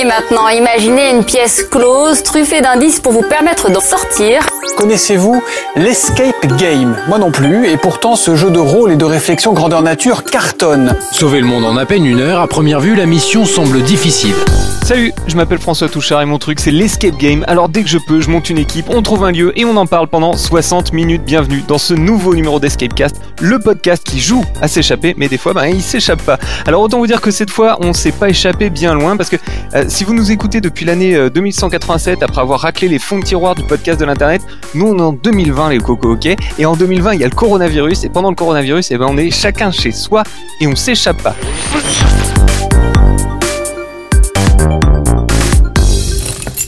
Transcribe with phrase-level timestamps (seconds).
[0.00, 4.46] Et maintenant, imaginez une pièce close, truffée d'indices pour vous permettre d'en sortir.
[4.76, 5.42] Connaissez-vous
[5.74, 6.96] l'Escape Game?
[7.08, 10.94] Moi non plus, et pourtant ce jeu de rôle et de réflexion grandeur nature cartonne.
[11.10, 14.36] Sauver le monde en à peine une heure, à première vue, la mission semble difficile.
[14.84, 17.44] Salut, je m'appelle François Touchard et mon truc c'est l'escape game.
[17.46, 19.76] Alors dès que je peux, je monte une équipe, on trouve un lieu et on
[19.76, 21.24] en parle pendant 60 minutes.
[21.24, 25.36] Bienvenue dans ce nouveau numéro d'Escape Cast, le podcast qui joue à s'échapper, mais des
[25.36, 26.38] fois, ben, il s'échappe pas.
[26.66, 29.36] Alors autant vous dire que cette fois, on s'est pas échappé bien loin parce que
[29.74, 33.24] euh, si vous nous écoutez depuis l'année 2187, euh, après avoir raclé les fonds de
[33.24, 34.42] tiroir du podcast de l'internet,
[34.74, 36.28] nous on est en 2020 les cocos, ok?
[36.58, 39.16] Et en 2020, il y a le coronavirus et pendant le coronavirus, eh ben, on
[39.16, 40.24] est chacun chez soi
[40.60, 41.34] et on s'échappe pas.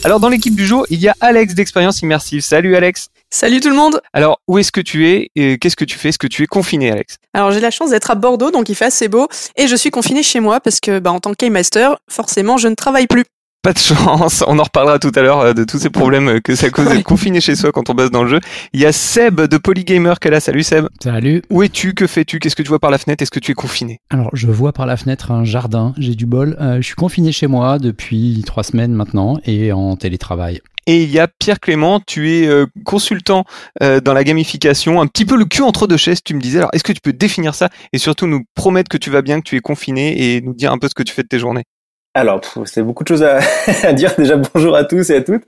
[0.03, 2.41] Alors dans l'équipe du jour, il y a Alex d'Expérience Immersive.
[2.41, 3.09] Salut Alex.
[3.29, 4.01] Salut tout le monde.
[4.13, 6.09] Alors où est-ce que tu es et qu'est-ce que tu fais?
[6.09, 7.17] Est-ce que tu es confiné Alex?
[7.35, 9.91] Alors j'ai la chance d'être à Bordeaux, donc il fait assez beau, et je suis
[9.91, 13.25] confiné chez moi parce que bah, en tant que master, forcément je ne travaille plus.
[13.63, 16.39] Pas de chance, on en reparlera tout à l'heure euh, de tous ces problèmes euh,
[16.39, 18.39] que ça cause d'être confiné chez soi quand on bosse dans le jeu.
[18.73, 20.39] Il y a Seb de Polygamer qui est là.
[20.39, 20.87] Salut Seb.
[20.99, 21.43] Salut.
[21.51, 21.93] Où es-tu?
[21.93, 22.39] Que fais-tu?
[22.39, 23.21] Qu'est-ce que tu vois par la fenêtre?
[23.21, 23.99] Est-ce que tu es confiné?
[24.09, 25.93] Alors, je vois par la fenêtre un jardin.
[25.99, 26.57] J'ai du bol.
[26.59, 30.61] Euh, je suis confiné chez moi depuis trois semaines maintenant et en télétravail.
[30.87, 32.49] Et il y a Pierre Clément, tu es
[32.83, 33.45] consultant
[33.79, 36.57] dans la gamification, un petit peu le cul entre deux chaises, tu me disais.
[36.57, 39.39] Alors, est-ce que tu peux définir ça et surtout nous promettre que tu vas bien,
[39.41, 41.37] que tu es confiné et nous dire un peu ce que tu fais de tes
[41.37, 41.65] journées?
[42.13, 43.23] Alors, c'est beaucoup de choses
[43.83, 44.13] à, dire.
[44.17, 45.43] Déjà, bonjour à tous et à toutes.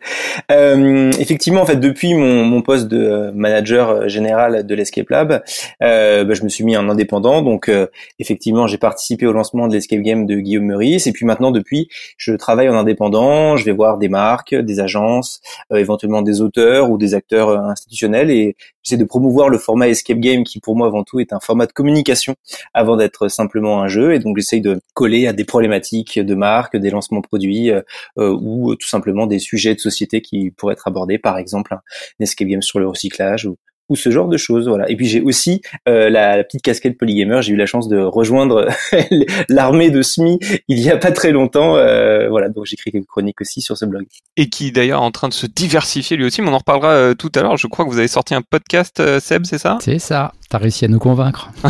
[0.50, 5.10] Euh, effectivement, en fait, depuis mon, mon poste de euh, manager euh, général de l'Escape
[5.10, 5.44] Lab,
[5.82, 7.42] euh, bah, je me suis mis en indépendant.
[7.42, 11.06] Donc, euh, effectivement, j'ai participé au lancement de l'Escape Game de Guillaume Meurice.
[11.06, 13.58] Et puis maintenant, depuis, je travaille en indépendant.
[13.58, 15.42] Je vais voir des marques, des agences,
[15.76, 18.32] éventuellement des auteurs ou des acteurs institutionnels.
[18.32, 21.42] Et j'essaie de promouvoir le format Escape Game qui, pour moi, avant tout, est un
[21.42, 22.36] format de communication
[22.74, 24.14] avant d'être simplement un jeu.
[24.14, 26.36] Et donc, j'essaie de coller à des problématiques de
[26.76, 27.82] des lancements produits euh,
[28.18, 31.82] euh, ou tout simplement des sujets de société qui pourraient être abordés, par exemple un
[32.20, 33.58] escape game sur le recyclage ou,
[33.90, 34.68] ou ce genre de choses.
[34.68, 34.90] Voilà.
[34.90, 37.42] Et puis j'ai aussi euh, la, petite casquette polygamer.
[37.42, 38.68] J'ai eu la chance de rejoindre
[39.50, 41.76] l'armée de SMI il y a pas très longtemps.
[41.76, 44.06] Euh, voilà, donc j'écris quelques chroniques aussi sur ce blog.
[44.38, 46.42] Et qui d'ailleurs est en train de se diversifier lui aussi.
[46.42, 47.58] Mais on en reparlera euh, tout à l'heure.
[47.58, 49.78] Je crois que vous avez sorti un podcast, Seb, c'est ça?
[49.82, 50.34] C'est ça.
[50.50, 51.52] T'as réussi à nous convaincre.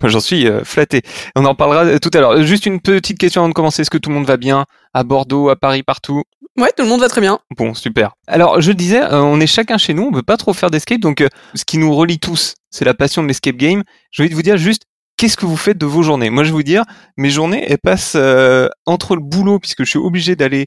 [0.00, 1.02] Moi, j'en suis flatté.
[1.34, 2.42] On en parlera tout à l'heure.
[2.42, 3.82] Juste une petite question avant de commencer.
[3.82, 4.66] Est-ce que tout le monde va bien?
[4.94, 6.22] À Bordeaux, à Paris, partout?
[6.58, 7.38] Ouais, tout le monde va très bien.
[7.56, 8.14] Bon, super.
[8.26, 10.98] Alors, je disais, euh, on est chacun chez nous, on veut pas trop faire d'escape,
[10.98, 13.84] donc euh, ce qui nous relie tous, c'est la passion de l'escape game.
[14.10, 14.82] Je vais vous dire juste,
[15.16, 16.30] qu'est-ce que vous faites de vos journées?
[16.30, 16.82] Moi, je vais vous dire,
[17.16, 20.66] mes journées, elles passent euh, entre le boulot, puisque je suis obligé d'aller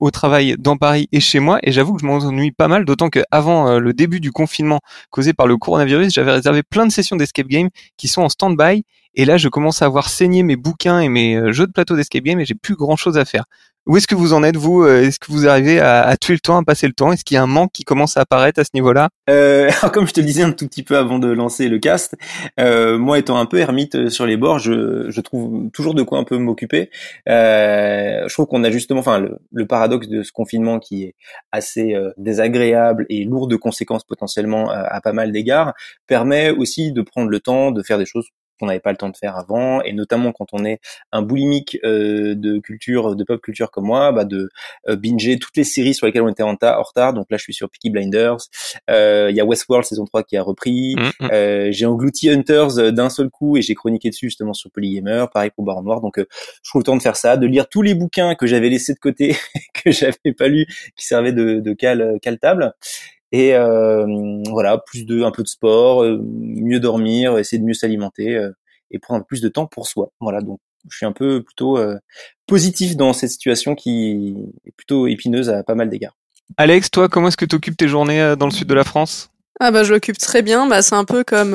[0.00, 3.08] au travail dans Paris et chez moi, et j'avoue que je m'ennuie pas mal, d'autant
[3.08, 4.80] qu'avant le début du confinement
[5.10, 8.82] causé par le coronavirus, j'avais réservé plein de sessions d'escape game qui sont en stand-by,
[9.14, 12.24] et là, je commence à avoir saigné mes bouquins et mes jeux de plateau d'escape
[12.24, 13.44] game, et j'ai plus grand-chose à faire.
[13.90, 16.38] Où est-ce que vous en êtes, vous euh, Est-ce que vous arrivez à, tuer le
[16.38, 17.10] temps, à passer le temps?
[17.10, 19.08] Est-ce qu'il y a un manque qui commence à apparaître à ce niveau-là?
[19.28, 22.14] Euh, Comme je te le disais un tout petit peu avant de lancer le cast,
[22.60, 26.04] euh, moi étant un peu ermite euh, sur les bords, je, je trouve toujours de
[26.04, 26.88] quoi un peu m'occuper.
[27.28, 31.16] Euh, je trouve qu'on a justement, enfin, le, le, paradoxe de ce confinement qui est
[31.50, 35.74] assez désagréable et lourd de conséquences potentiellement à pas mal d'égards,
[36.06, 38.28] permet aussi de prendre le temps de faire des choses
[38.60, 40.80] qu'on n'avait pas le temps de faire avant, et notamment quand on est
[41.12, 44.50] un boulimique euh, de culture, de pop culture comme moi, bah de
[44.88, 47.14] euh, binger toutes les séries sur lesquelles on était en, retard.
[47.14, 48.38] Donc là, je suis sur Peaky Blinders.
[48.90, 50.94] Euh, il y a Westworld saison 3 qui a repris.
[50.96, 51.72] Mm, mm.
[51.72, 55.26] j'ai englouti Hunters d'un seul coup et j'ai chroniqué dessus justement sur Polygamer.
[55.32, 56.00] Pareil pour Baron Noir.
[56.00, 58.68] Donc je trouve le temps de faire ça, de lire tous les bouquins que j'avais
[58.68, 59.36] laissés de côté,
[59.74, 60.66] que j'avais pas lu,
[60.96, 62.74] qui servaient de, de cal, cal table
[63.32, 64.06] et euh,
[64.48, 68.50] voilà plus de un peu de sport euh, mieux dormir essayer de mieux s'alimenter euh,
[68.90, 70.12] et prendre plus de temps pour soi.
[70.20, 70.58] Voilà donc
[70.88, 71.78] je suis un peu plutôt
[72.46, 76.16] positif dans cette situation qui est plutôt épineuse à pas mal d'égards.
[76.56, 79.30] Alex toi comment est-ce que tu occupes tes journées dans le sud de la France?
[79.60, 80.66] Ah bah je l'occupe très bien.
[80.66, 81.54] Bah c'est un peu comme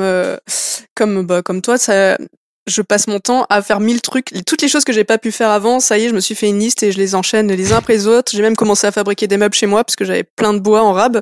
[0.94, 2.16] comme bah, comme toi ça
[2.66, 4.32] je passe mon temps à faire mille trucs.
[4.46, 6.34] Toutes les choses que j'ai pas pu faire avant, ça y est, je me suis
[6.34, 8.32] fait une liste et je les enchaîne les uns après les autres.
[8.34, 10.82] J'ai même commencé à fabriquer des meubles chez moi parce que j'avais plein de bois
[10.82, 11.20] en rab.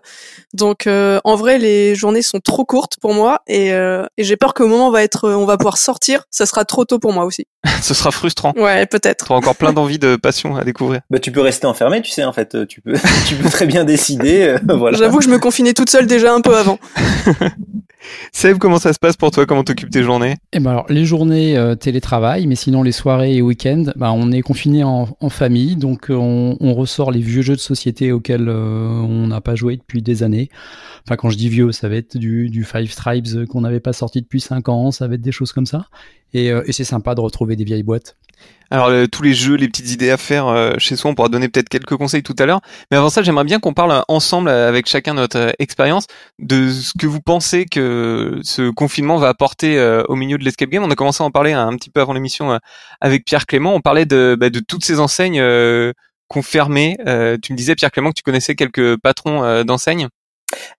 [0.54, 4.36] Donc euh, en vrai, les journées sont trop courtes pour moi et, euh, et j'ai
[4.36, 6.98] peur qu'au moment où on va être, on va pouvoir sortir, ça sera trop tôt
[6.98, 7.46] pour moi aussi.
[7.82, 8.52] Ce sera frustrant.
[8.56, 9.26] Ouais, peut-être.
[9.26, 11.00] Tu as encore plein d'envie de passion à découvrir.
[11.10, 12.94] Bah tu peux rester enfermé, tu sais en fait, tu peux
[13.28, 14.42] tu peux très bien décider.
[14.42, 14.96] Euh, voilà.
[14.96, 16.78] J'avoue que je me confinais toute seule déjà un peu avant.
[18.32, 19.46] Seb, comment ça se passe pour toi?
[19.46, 20.36] Comment t'occupes tes journées?
[20.52, 24.32] Eh ben alors, les journées euh, télétravail, mais sinon les soirées et week-ends, bah, on
[24.32, 28.88] est confiné en, famille, donc euh, on, ressort les vieux jeux de société auxquels euh,
[28.88, 30.48] on n'a pas joué depuis des années.
[31.06, 34.22] Enfin, quand je dis vieux, ça va être du, Five Tribes qu'on n'avait pas sorti
[34.22, 35.86] depuis 5 ans, ça va être des choses comme ça.
[36.32, 38.16] Et c'est sympa de retrouver des vieilles boîtes.
[38.74, 41.28] Alors euh, tous les jeux, les petites idées à faire euh, chez soi, on pourra
[41.28, 42.60] donner peut-être quelques conseils tout à l'heure.
[42.90, 46.08] Mais avant ça, j'aimerais bien qu'on parle ensemble avec chacun notre expérience
[46.40, 50.82] de ce que vous pensez que ce confinement va apporter au milieu de l'escape game.
[50.82, 52.58] On a commencé à en parler un petit peu avant l'émission
[53.00, 53.74] avec Pierre Clément.
[53.74, 55.40] On parlait de, bah, de toutes ces enseignes
[56.26, 56.96] confirmées.
[57.44, 60.08] tu me disais Pierre Clément que tu connaissais quelques patrons d'enseignes.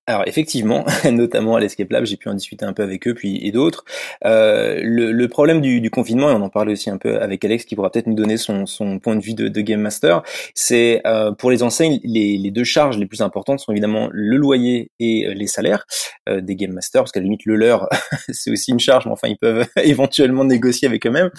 [0.08, 3.40] Alors effectivement, notamment à l'Escape Lab, j'ai pu en discuter un peu avec eux, puis
[3.46, 3.86] et d'autres.
[4.26, 7.44] Euh, le, le, problème du, du, confinement, et on en parlait aussi un peu avec
[7.44, 10.22] Alex, qui pourra peut-être nous donner son, son, point de vue de, de Game Master,
[10.54, 14.38] c'est euh, pour les enseignes, les, les, deux charges les plus importantes sont évidemment le
[14.38, 15.86] loyer et euh, les salaires
[16.30, 17.88] euh, des Game Masters, parce qu'à la limite le leur,
[18.30, 21.32] c'est aussi une charge, mais enfin ils peuvent éventuellement négocier avec eux-mêmes.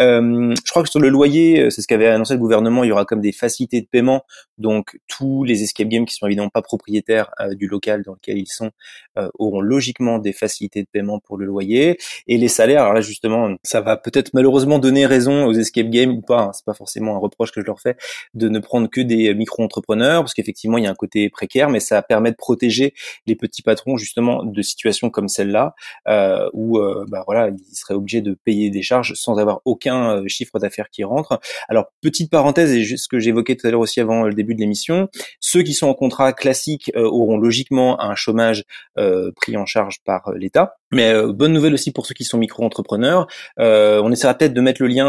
[0.00, 2.92] Euh, je crois que sur le loyer, c'est ce qu'avait annoncé le gouvernement, il y
[2.92, 4.22] aura comme des facilités de paiement,
[4.58, 7.66] donc tous les escape games qui sont évidemment pas propriétaires du
[8.04, 8.70] dans lequel ils sont
[9.18, 12.82] euh, auront logiquement des facilités de paiement pour le loyer et les salaires.
[12.82, 16.42] Alors là justement, ça va peut-être malheureusement donner raison aux escape games ou pas.
[16.42, 17.96] Hein, c'est pas forcément un reproche que je leur fais
[18.34, 21.80] de ne prendre que des micro-entrepreneurs parce qu'effectivement il y a un côté précaire, mais
[21.80, 22.94] ça permet de protéger
[23.26, 25.74] les petits patrons justement de situations comme celle-là
[26.08, 30.16] euh, où euh, bah voilà ils seraient obligés de payer des charges sans avoir aucun
[30.16, 31.40] euh, chiffre d'affaires qui rentre.
[31.68, 34.60] Alors petite parenthèse et ce que j'évoquais tout à l'heure aussi avant le début de
[34.60, 35.08] l'émission,
[35.40, 37.65] ceux qui sont en contrat classique auront logiquement
[38.00, 38.64] un chômage
[38.98, 40.76] euh, pris en charge par euh, l'État.
[40.96, 43.26] Mais euh, bonne nouvelle aussi pour ceux qui sont micro-entrepreneurs.
[43.58, 45.06] on essaiera peut-être de mettre le lien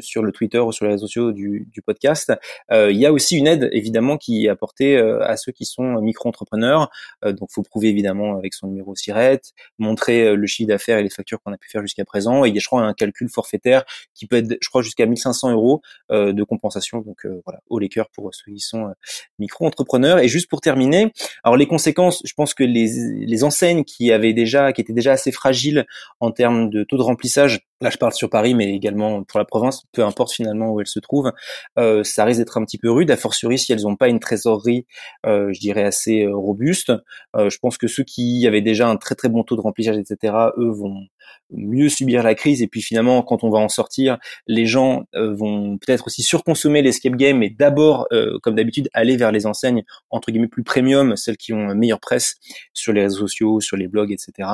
[0.00, 2.32] sur le Twitter ou sur les réseaux sociaux du, du podcast.
[2.72, 6.90] il y a aussi une aide évidemment qui est apportée à ceux qui sont micro-entrepreneurs.
[7.24, 9.40] donc, faut prouver évidemment avec son numéro SIRET,
[9.78, 12.44] montrer le chiffre d'affaires et les factures qu'on a pu faire jusqu'à présent.
[12.44, 15.06] Et il y a, je crois, un calcul forfaitaire qui peut être, je crois, jusqu'à
[15.06, 17.00] 1500 euros de compensation.
[17.00, 18.92] Donc voilà, au les cœurs pour ceux qui sont
[19.38, 20.18] micro-entrepreneurs.
[20.18, 21.12] Et juste pour terminer,
[21.44, 22.88] alors les conséquences je pense que les,
[23.24, 25.86] les enseignes qui avaient déjà, qui étaient déjà assez fragiles
[26.18, 29.44] en termes de taux de remplissage, là je parle sur Paris, mais également pour la
[29.44, 31.32] province, peu importe finalement où elles se trouvent,
[31.78, 34.18] euh, ça risque d'être un petit peu rude, a fortiori si elles n'ont pas une
[34.18, 34.86] trésorerie,
[35.26, 36.92] euh, je dirais assez euh, robuste.
[37.36, 40.34] je pense que ceux qui avaient déjà un très très bon taux de remplissage, etc.,
[40.58, 41.02] eux vont
[41.50, 42.62] mieux subir la crise.
[42.62, 46.82] Et puis finalement quand on va en sortir les gens euh, vont peut-être aussi surconsommer
[46.82, 51.16] l'escape game et d'abord euh, comme d'habitude aller vers les enseignes entre guillemets plus premium
[51.16, 52.36] celles qui ont meilleure presse
[52.72, 54.48] sur les réseaux sociaux sur les blogs etc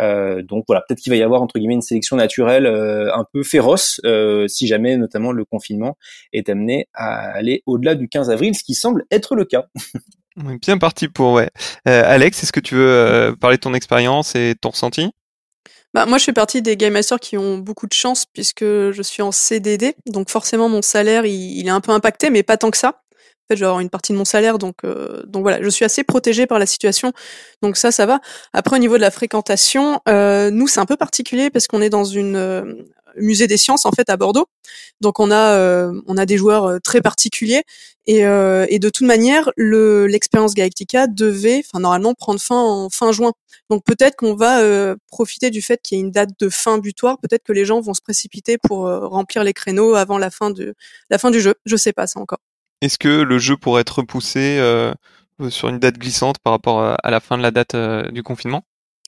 [0.00, 3.42] euh, donc voilà peut-être qu'il va y avoir entre guillemets une sélection naturelle un peu
[3.42, 4.00] féroce
[4.46, 5.96] si jamais notamment le confinement
[6.32, 9.66] est amené à aller au-delà du 15 avril ce qui semble être le cas.
[10.62, 11.50] Bien parti pour ouais.
[11.84, 15.10] Alex, est-ce que tu veux parler de ton expérience et ton ressenti?
[15.94, 19.02] Bah, moi, je fais partie des game masters qui ont beaucoup de chance puisque je
[19.02, 19.94] suis en CDD.
[20.06, 22.88] Donc, forcément, mon salaire, il, est un peu impacté, mais pas tant que ça.
[22.88, 25.68] En fait, je vais avoir une partie de mon salaire, donc, euh, donc voilà, je
[25.70, 27.12] suis assez protégée par la situation.
[27.62, 28.20] Donc ça, ça va.
[28.52, 31.88] Après, au niveau de la fréquentation, euh, nous, c'est un peu particulier parce qu'on est
[31.88, 32.74] dans une, euh,
[33.20, 34.46] musée des sciences en fait à Bordeaux.
[35.00, 37.62] Donc on a euh, on a des joueurs euh, très particuliers
[38.06, 42.90] et, euh, et de toute manière le l'expérience Galactica devait enfin normalement prendre fin en
[42.90, 43.32] fin juin.
[43.70, 44.62] Donc peut-être qu'on va
[45.08, 47.80] profiter du fait qu'il y ait une date de fin butoir, peut-être que les gens
[47.80, 50.74] vont se précipiter pour remplir les créneaux avant la fin de
[51.10, 51.54] la fin du jeu.
[51.66, 52.38] Je sais pas ça encore.
[52.80, 54.58] Est-ce que le jeu pourrait être repoussé
[55.50, 57.76] sur une date glissante par rapport à la fin de la date
[58.10, 58.62] du confinement?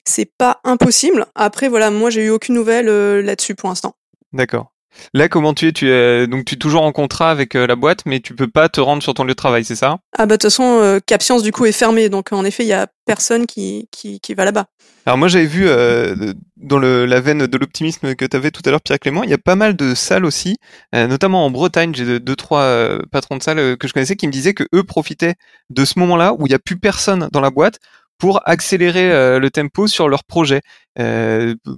[0.04, 1.24] C'est pas impossible.
[1.34, 2.86] Après, voilà, moi, j'ai eu aucune nouvelle
[3.24, 3.94] là-dessus pour l'instant.
[4.32, 4.72] D'accord.
[5.14, 5.72] Là, comment tu es?
[5.72, 8.48] Tu es donc tu es toujours en contrat avec euh, la boîte, mais tu peux
[8.48, 9.98] pas te rendre sur ton lieu de travail, c'est ça?
[10.18, 12.64] Ah bah de toute façon, euh, Cap Science du coup est fermé, donc en effet,
[12.64, 14.66] il y a personne qui qui, qui va là-bas.
[15.06, 18.62] Alors moi, j'avais vu euh, dans le, la veine de l'optimisme que tu avais tout
[18.64, 20.56] à l'heure, Pierre Clément, il y a pas mal de salles aussi,
[20.92, 21.94] notamment en Bretagne.
[21.94, 25.36] J'ai deux, trois patrons de salles que je connaissais qui me disaient que eux profitaient
[25.70, 27.78] de ce moment-là où il y a plus personne dans la boîte
[28.18, 30.60] pour accélérer le tempo sur leur projet,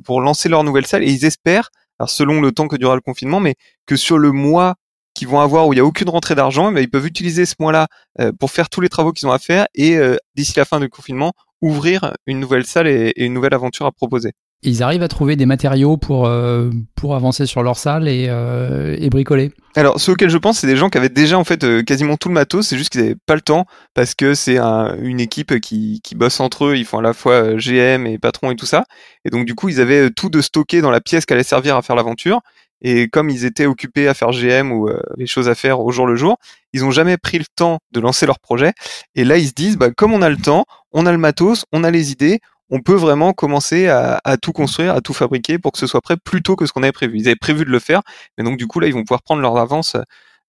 [0.04, 1.71] pour lancer leur nouvelle salle, et ils espèrent
[2.06, 3.54] selon le temps que durera le confinement, mais
[3.87, 4.75] que sur le mois
[5.14, 7.44] qu'ils vont avoir où il n'y a aucune rentrée d'argent, eh ben, ils peuvent utiliser
[7.47, 7.88] ce mois-là
[8.21, 10.80] euh, pour faire tous les travaux qu'ils ont à faire et euh, d'ici la fin
[10.80, 14.32] du confinement, ouvrir une nouvelle salle et une nouvelle aventure à proposer
[14.62, 18.97] ils arrivent à trouver des matériaux pour, euh, pour avancer sur leur salle et, euh,
[18.99, 19.50] et bricoler.
[19.75, 22.16] Alors, ceux auxquels je pense, c'est des gens qui avaient déjà en fait euh, quasiment
[22.16, 25.19] tout le matos, c'est juste qu'ils n'avaient pas le temps parce que c'est un, une
[25.19, 28.57] équipe qui, qui bosse entre eux, ils font à la fois GM et patron et
[28.57, 28.85] tout ça.
[29.25, 31.76] Et donc, du coup, ils avaient tout de stocké dans la pièce qui allait servir
[31.76, 32.40] à faire l'aventure.
[32.85, 36.04] Et comme ils étaient occupés à faire GM ou les choses à faire au jour
[36.04, 36.37] le jour,
[36.73, 38.73] ils ont jamais pris le temps de lancer leur projet.
[39.14, 41.64] Et là, ils se disent, bah, comme on a le temps, on a le matos,
[41.73, 42.40] on a les idées,
[42.73, 46.17] on peut vraiment commencer à, tout construire, à tout fabriquer pour que ce soit prêt
[46.17, 47.19] plus tôt que ce qu'on avait prévu.
[47.19, 48.00] Ils avaient prévu de le faire,
[48.37, 49.97] mais donc du coup là, ils vont pouvoir prendre leur avance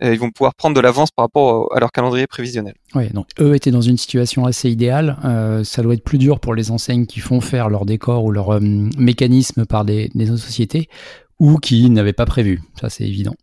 [0.01, 2.74] euh, ils vont pouvoir prendre de l'avance par rapport à leur calendrier prévisionnel.
[2.96, 5.18] Oui, donc eux étaient dans une situation assez idéale.
[5.24, 8.32] Euh, ça doit être plus dur pour les enseignes qui font faire leur décor ou
[8.32, 10.89] leur euh, mécanisme par des, des sociétés
[11.39, 12.62] ou qui n'avaient pas prévu.
[12.80, 13.36] Ça, c'est évident.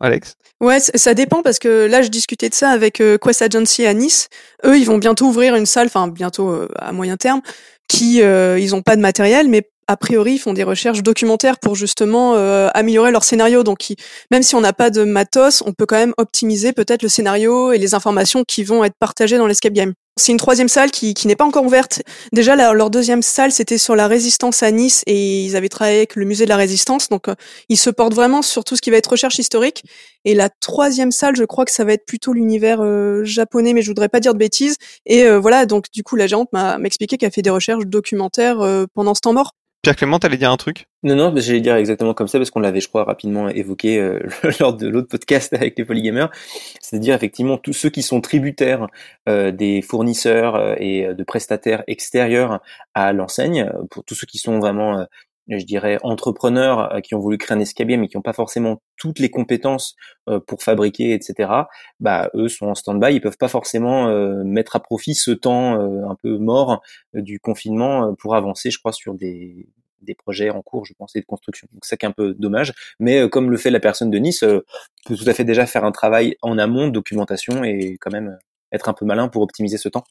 [0.00, 0.36] Alex?
[0.60, 3.94] Ouais, ça dépend parce que là, je discutais de ça avec euh, Quest Agency à
[3.94, 4.28] Nice.
[4.64, 7.42] Eux, ils vont bientôt ouvrir une salle, enfin bientôt euh, à moyen terme,
[7.88, 11.58] qui euh, ils ont pas de matériel, mais a priori, ils font des recherches documentaires
[11.58, 12.34] pour justement
[12.74, 13.62] améliorer leur scénario.
[13.62, 13.78] Donc,
[14.30, 17.72] même si on n'a pas de matos, on peut quand même optimiser peut-être le scénario
[17.72, 19.94] et les informations qui vont être partagées dans l'escape game.
[20.18, 22.02] C'est une troisième salle qui, n'est pas encore ouverte.
[22.32, 26.16] Déjà, leur deuxième salle, c'était sur la résistance à Nice et ils avaient travaillé avec
[26.16, 27.08] le musée de la résistance.
[27.08, 27.34] Donc, euh,
[27.68, 29.84] ils se portent vraiment sur tout ce qui va être recherche historique.
[30.24, 33.82] Et la troisième salle, je crois que ça va être plutôt l'univers euh, japonais, mais
[33.82, 34.76] je voudrais pas dire de bêtises.
[35.06, 38.58] Et voilà, donc du coup, la géante m'a expliqué qu'elle fait des recherches documentaires
[38.94, 39.54] pendant ce temps mort.
[39.82, 40.88] Pierre Clément, t'allais dire un truc?
[41.04, 44.18] Non, non, j'allais dire exactement comme ça parce qu'on l'avait, je crois, rapidement évoqué euh,
[44.60, 46.30] lors de l'autre podcast avec les polygamers.
[46.80, 48.88] C'est-à-dire effectivement tous ceux qui sont tributaires
[49.28, 52.60] euh, des fournisseurs euh, et de prestataires extérieurs
[52.94, 55.06] à l'enseigne, pour tous ceux qui sont vraiment
[55.48, 59.18] je dirais, entrepreneurs qui ont voulu créer un escape mais qui n'ont pas forcément toutes
[59.18, 59.96] les compétences
[60.46, 61.50] pour fabriquer, etc.
[62.00, 64.12] Bah, eux sont en stand-by, ils peuvent pas forcément
[64.44, 66.82] mettre à profit ce temps un peu mort
[67.14, 69.68] du confinement pour avancer, je crois, sur des,
[70.02, 71.68] des projets en cours, je pense, et de construction.
[71.72, 75.28] Donc c'est un peu dommage, mais comme le fait la personne de Nice, peut tout
[75.28, 78.36] à fait déjà faire un travail en amont de documentation et quand même
[78.72, 80.04] être un peu malin pour optimiser ce temps.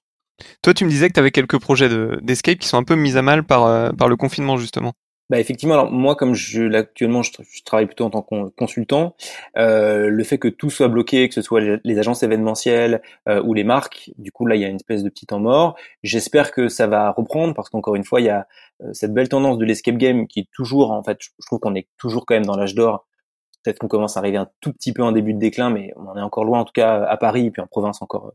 [0.62, 1.89] Toi, tu me disais que tu avais quelques projets
[2.22, 4.94] d'escape qui sont un peu mis à mal par, par le confinement, justement.
[5.29, 7.31] Bah effectivement, alors moi comme je actuellement je,
[7.65, 9.13] travaille plutôt en tant que consultant,
[9.57, 13.53] euh, le fait que tout soit bloqué, que ce soit les, agences événementielles euh, ou
[13.53, 15.75] les marques, du coup là il y a une espèce de petit temps mort.
[16.01, 18.48] J'espère que ça va reprendre parce qu'encore une fois il y a
[18.81, 21.75] euh, cette belle tendance de l'escape game qui est toujours en fait, je trouve qu'on
[21.75, 23.05] est toujours quand même dans l'âge d'or.
[23.63, 26.07] Peut-être qu'on commence à arriver un tout petit peu en début de déclin, mais on
[26.07, 28.31] en est encore loin en tout cas à Paris et puis en province encore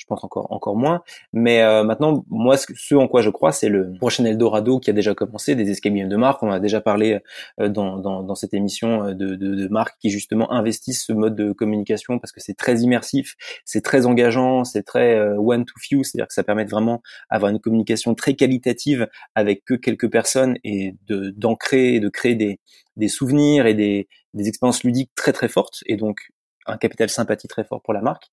[0.00, 1.02] je pense encore encore moins.
[1.34, 4.94] Mais euh, maintenant, moi, ce, en quoi je crois, c'est le prochain Eldorado qui a
[4.94, 6.42] déjà commencé, des escape games de marque.
[6.42, 7.20] On a déjà parlé
[7.60, 11.36] euh, dans, dans, cette émission euh, de, de, de marques qui justement investissent ce mode
[11.36, 16.02] de communication parce que c'est très immersif, c'est très engageant, c'est très one to few,
[16.02, 20.94] c'est-à-dire que ça permet vraiment d'avoir une communication très qualitative avec que quelques personnes et
[21.08, 22.58] de d'ancrer et de créer des
[22.96, 26.30] des souvenirs et des, des expériences ludiques très très fortes et donc
[26.66, 28.30] un capital sympathie très fort pour la marque.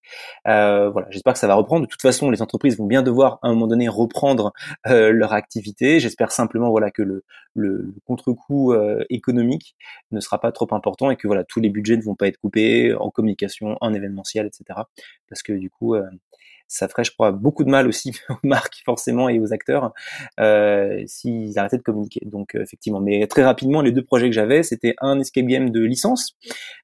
[0.48, 1.86] Euh, voilà, j'espère que ça va reprendre.
[1.86, 4.54] De toute façon, les entreprises vont bien devoir à un moment donné reprendre
[4.88, 6.00] euh, leur activité.
[6.00, 7.24] J'espère simplement voilà que le,
[7.56, 9.76] le, contre-coup euh, économique
[10.12, 12.38] ne sera pas trop important et que voilà tous les budgets ne vont pas être
[12.38, 14.82] coupés en communication, en événementiel, etc.
[15.30, 15.96] Parce que du coup,
[16.68, 19.94] ça ferait, je crois, beaucoup de mal aussi aux marques forcément et aux acteurs
[20.40, 22.22] euh, s'ils arrêtaient de communiquer.
[22.26, 25.70] Donc euh, effectivement, mais très rapidement, les deux projets que j'avais, c'était un escape game
[25.70, 26.36] de licence,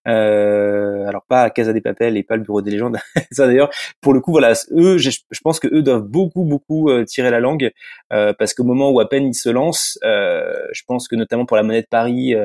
[0.07, 2.97] euh, alors pas Casa des Papel et pas le Bureau des légendes.
[3.31, 3.69] ça d'ailleurs,
[4.01, 5.11] pour le coup, voilà, eux, je,
[5.43, 7.71] pense que eux doivent beaucoup beaucoup euh, tirer la langue
[8.13, 11.57] euh, parce qu'au moment où à peine ils se lancent, je pense que notamment pour
[11.57, 12.35] la monnaie de Paris,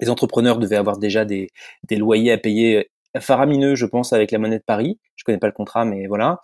[0.00, 1.48] les entrepreneurs devaient avoir déjà des,
[1.88, 4.98] des loyers à payer faramineux, je pense, avec la monnaie de Paris.
[5.16, 6.40] Je connais pas le contrat, mais voilà.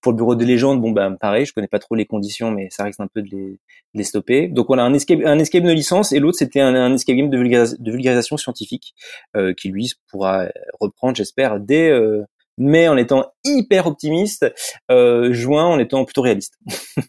[0.00, 2.68] Pour le bureau des légendes, bon ben pareil, je connais pas trop les conditions, mais
[2.70, 3.58] ça risque un peu de les,
[3.94, 4.48] les stopper.
[4.48, 7.36] Donc voilà, un escape, un escape de licence et l'autre c'était un, escape game de,
[7.36, 8.94] de vulgarisation scientifique
[9.36, 10.46] euh, qui lui pourra
[10.80, 12.24] reprendre, j'espère, dès euh,
[12.58, 14.46] mai en étant hyper optimiste,
[14.90, 16.58] euh, juin en étant plutôt réaliste.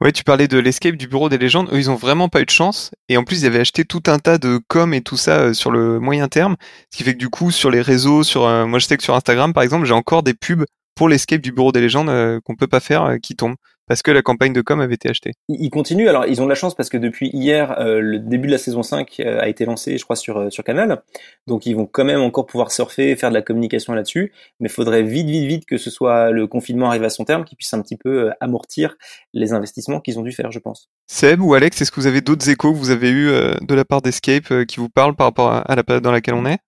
[0.00, 1.68] Ouais, tu parlais de l'escape du bureau des légendes.
[1.70, 2.90] Eux, ils ont vraiment pas eu de chance.
[3.08, 5.54] Et en plus, ils avaient acheté tout un tas de com et tout ça euh,
[5.54, 6.56] sur le moyen terme.
[6.90, 9.14] Ce qui fait que du coup, sur les réseaux, sur, moi, je sais que sur
[9.14, 10.64] Instagram, par exemple, j'ai encore des pubs
[10.94, 13.54] pour l'escape du bureau des légendes euh, qu'on peut pas faire euh, qui tombe
[13.88, 15.32] parce que la campagne de com avait été achetée.
[15.48, 16.08] Ils continuent.
[16.08, 18.58] Alors, ils ont de la chance parce que depuis hier, euh, le début de la
[18.58, 21.02] saison 5 a été lancé, je crois, sur sur Canal.
[21.48, 24.32] Donc, ils vont quand même encore pouvoir surfer, faire de la communication là-dessus.
[24.60, 27.44] Mais il faudrait vite, vite, vite que ce soit le confinement arrive à son terme,
[27.44, 28.96] qu'ils puissent un petit peu amortir
[29.34, 30.88] les investissements qu'ils ont dû faire, je pense.
[31.08, 33.84] Seb ou Alex, est-ce que vous avez d'autres échos que vous avez eu de la
[33.84, 36.60] part d'Escape qui vous parlent par rapport à la période dans laquelle on est?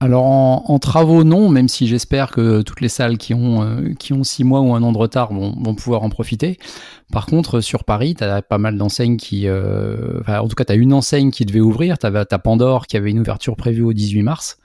[0.00, 4.12] Alors en, travaux non, même si j'espère que toutes les salles qui ont euh, qui
[4.12, 6.56] ont six mois ou un an de retard vont, vont pouvoir en profiter.
[7.12, 10.72] Par contre sur Paris, tu as pas mal d'enseignes qui, euh, en tout cas tu
[10.72, 11.98] as une enseigne qui devait ouvrir.
[11.98, 14.58] Tu as Pandore qui avait une ouverture prévue au 18 mars.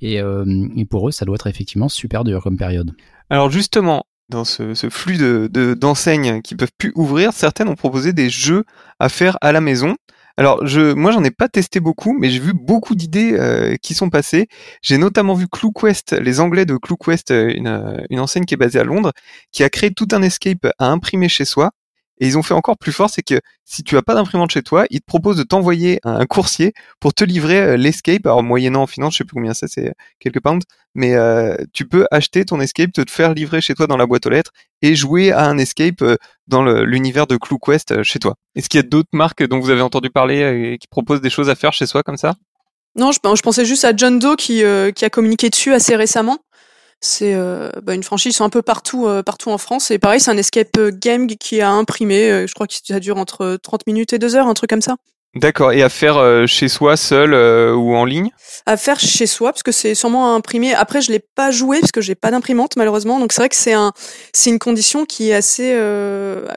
[0.00, 0.44] Et, euh,
[0.76, 2.90] et, pour eux, ça doit être effectivement super dur comme période.
[3.30, 8.12] Alors justement, dans ce, ce flux de d'enseignes qui peuvent plus ouvrir, certaines ont proposé
[8.12, 8.64] des jeux
[8.98, 9.94] à faire à la maison.
[10.36, 13.94] Alors, je, moi, j'en ai pas testé beaucoup, mais j'ai vu beaucoup d'idées euh, qui
[13.94, 14.48] sont passées.
[14.82, 18.56] J'ai notamment vu ClueQuest, les Anglais de ClueQuest, euh, une, euh, une enseigne qui est
[18.56, 19.12] basée à Londres,
[19.52, 21.70] qui a créé tout un escape à imprimer chez soi.
[22.20, 24.62] Et ils ont fait encore plus fort, c'est que si tu as pas d'imprimante chez
[24.62, 28.24] toi, ils te proposent de t'envoyer un coursier pour te livrer l'escape.
[28.26, 31.16] Alors moyennant en finance, je sais plus combien ça, c'est quelques pounds, mais
[31.72, 34.52] tu peux acheter ton escape, te faire livrer chez toi dans la boîte aux lettres
[34.80, 36.04] et jouer à un escape
[36.46, 38.36] dans l'univers de ClueQuest chez toi.
[38.54, 41.30] Est-ce qu'il y a d'autres marques dont vous avez entendu parler et qui proposent des
[41.30, 42.36] choses à faire chez soi comme ça?
[42.96, 46.38] Non, je, je pensais juste à John Doe euh, qui a communiqué dessus assez récemment.
[47.00, 49.90] C'est euh, bah, une franchise, un peu partout, euh, partout en France.
[49.90, 52.46] Et pareil, c'est un escape game qui a imprimé.
[52.46, 54.96] je crois que ça dure entre 30 minutes et 2 heures, un truc comme ça.
[55.34, 55.72] D'accord.
[55.72, 57.34] Et à faire chez soi, seul
[57.74, 58.30] ou en ligne?
[58.66, 60.74] À faire chez soi, parce que c'est sûrement à imprimer.
[60.74, 63.18] Après, je l'ai pas joué parce que j'ai pas d'imprimante malheureusement.
[63.18, 63.92] Donc c'est vrai que c'est un,
[64.32, 65.76] c'est une condition qui est assez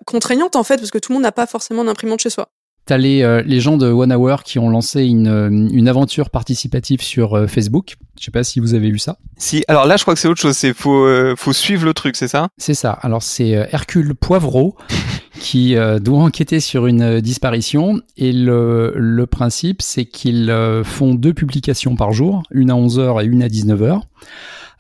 [0.06, 2.50] contraignante en fait, parce que tout le monde n'a pas forcément d'imprimante chez soi.
[2.88, 6.30] T'as les, euh, les gens de One Hour qui ont lancé une, euh, une aventure
[6.30, 7.98] participative sur euh, Facebook.
[8.18, 9.18] Je sais pas si vous avez vu ça.
[9.36, 10.56] Si, alors là, je crois que c'est autre chose.
[10.56, 12.48] C'est faut, faut suivre le truc, c'est ça?
[12.58, 12.92] C'est ça.
[12.94, 14.78] Alors c'est Hercule Poivreau
[15.40, 20.52] qui doit enquêter sur une disparition et le, le principe, c'est qu'ils
[20.84, 24.02] font deux publications par jour, une à 11h et une à 19h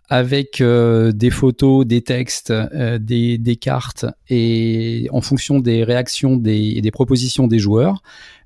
[0.10, 6.38] avec euh, des photos, des textes, euh, des, des, cartes et en fonction des réactions
[6.38, 8.02] des, et des propositions des joueurs,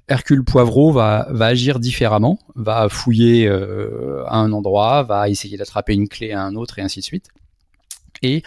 [0.07, 5.93] Hercule Poivreau va, va agir différemment, va fouiller euh, à un endroit, va essayer d'attraper
[5.93, 7.27] une clé à un autre et ainsi de suite.
[8.23, 8.43] Et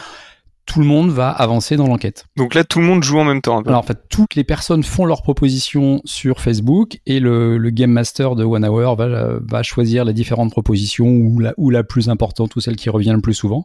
[0.66, 2.25] tout le monde va avancer dans l'enquête.
[2.37, 3.61] Donc là, tout le monde joue en même temps.
[3.62, 7.90] Alors en fait, toutes les personnes font leurs propositions sur Facebook et le, le Game
[7.90, 12.09] Master de One Hour va, va choisir les différentes propositions ou la, ou la plus
[12.09, 13.62] importante ou celle qui revient le plus souvent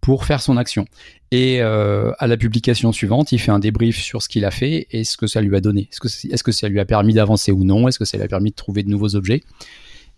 [0.00, 0.86] pour faire son action.
[1.30, 4.88] Et euh, à la publication suivante, il fait un débrief sur ce qu'il a fait
[4.90, 5.88] et ce que ça lui a donné.
[5.92, 7.86] Est-ce que, est-ce que ça lui a permis d'avancer ou non?
[7.86, 9.42] Est-ce que ça lui a permis de trouver de nouveaux objets?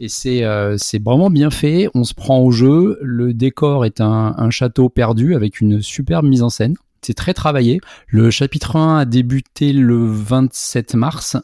[0.00, 1.88] Et c'est euh, vraiment bien fait.
[1.94, 2.99] On se prend au jeu.
[3.02, 6.75] Le décor est un, un château perdu avec une superbe mise en scène.
[7.02, 7.80] C'est très travaillé.
[8.08, 11.37] Le chapitre 1 a débuté le 27 mars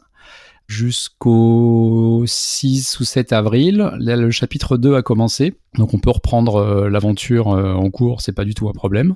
[0.69, 3.91] jusqu'au 6 ou 7 avril.
[3.97, 5.55] Là, le chapitre 2 a commencé.
[5.75, 9.15] Donc on peut reprendre euh, l'aventure euh, en cours, c'est pas du tout un problème.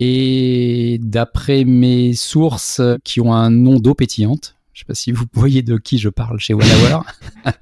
[0.00, 5.26] Et d'après mes sources qui ont un nom d'eau pétillante, je sais pas si vous
[5.34, 7.04] voyez de qui je parle chez Wallawar.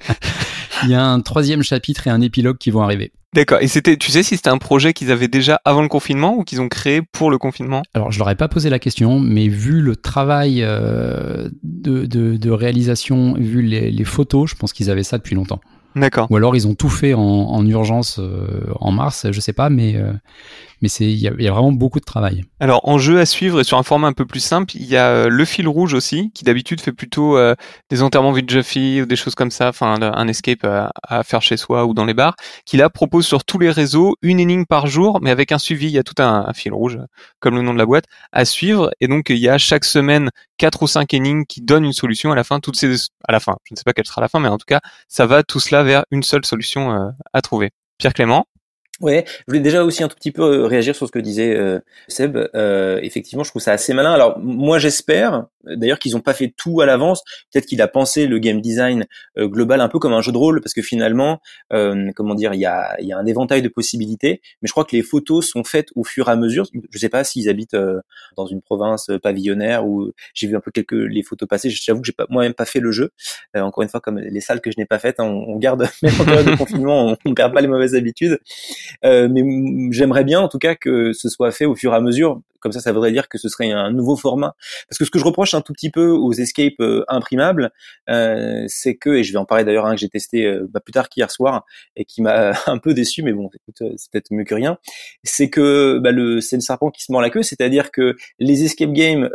[0.85, 3.13] Il y a un troisième chapitre et un épilogue qui vont arriver.
[3.35, 3.59] D'accord.
[3.63, 6.45] Et c'était, tu sais si c'était un projet qu'ils avaient déjà avant le confinement ou
[6.45, 7.83] qu'ils ont créé pour le confinement?
[7.95, 12.37] Alors, je leur ai pas posé la question, mais vu le travail euh, de, de,
[12.37, 15.61] de, réalisation, vu les, les photos, je pense qu'ils avaient ça depuis longtemps.
[15.97, 16.27] D'accord.
[16.31, 19.69] Ou alors ils ont tout fait en, en urgence euh, en mars, je sais pas,
[19.69, 20.13] mais euh,
[20.83, 22.45] mais il y, y, a vraiment beaucoup de travail.
[22.61, 24.97] Alors en jeu à suivre et sur un format un peu plus simple, il y
[24.97, 27.55] a euh, le fil rouge aussi, qui d'habitude fait plutôt euh,
[27.89, 31.41] des enterrements vite Jeffy ou des choses comme ça, enfin un escape à, à, faire
[31.41, 32.35] chez soi ou dans les bars,
[32.67, 35.87] qui là propose sur tous les réseaux une énigme par jour, mais avec un suivi.
[35.87, 36.99] Il y a tout un, un fil rouge,
[37.41, 40.31] comme le nom de la boîte, à suivre, et donc il y a chaque semaine
[40.59, 42.61] quatre ou cinq énigmes qui donnent une solution à la fin.
[42.61, 42.93] Toutes ces
[43.29, 44.81] à la fin, je ne sais pas quelle sera la fin, mais en tout cas,
[45.09, 47.71] ça va tout cela vers une seule solution euh, à trouver.
[47.99, 48.47] Pierre Clément
[49.03, 51.57] Ouais, je voulais déjà aussi un tout petit peu euh, réagir sur ce que disait
[51.57, 52.39] euh, Seb.
[52.55, 54.13] Euh, effectivement, je trouve ça assez malin.
[54.13, 57.23] Alors moi, j'espère d'ailleurs qu'ils n'ont pas fait tout à l'avance.
[57.53, 59.07] Peut-être qu'il a pensé le game design
[59.39, 61.41] euh, global un peu comme un jeu de rôle, parce que finalement,
[61.73, 64.41] euh, comment dire, il y a, y a un éventail de possibilités.
[64.61, 66.67] Mais je crois que les photos sont faites au fur et à mesure.
[66.91, 67.77] Je sais pas s'ils habitent
[68.37, 71.71] dans une province pavillonnaire ou j'ai vu un peu quelques les photos passer.
[71.71, 73.11] J'avoue que j'ai pas moi-même pas fait le jeu.
[73.55, 76.15] encore une fois, comme les salles que je n'ai pas faites, hein, on, garde même
[76.21, 78.39] en période de confinement, on, on perd pas les mauvaises habitudes.
[79.05, 79.43] Euh, mais
[79.91, 82.73] j'aimerais bien en tout cas que ce soit fait au fur et à mesure comme
[82.73, 84.55] ça, ça voudrait dire que ce serait un nouveau format.
[84.89, 87.71] Parce que ce que je reproche un tout petit peu aux escapes euh, imprimables,
[88.09, 90.81] euh, c'est que, et je vais en parler d'ailleurs un que j'ai testé euh, bah,
[90.81, 91.65] plus tard qu'hier soir
[91.97, 94.79] et qui m'a un peu déçu, mais bon, écoute, c'est peut-être mieux que rien,
[95.25, 96.11] c'est que bah,
[96.41, 99.29] c'est le serpent qui se mord la queue, c'est-à-dire que les escape games,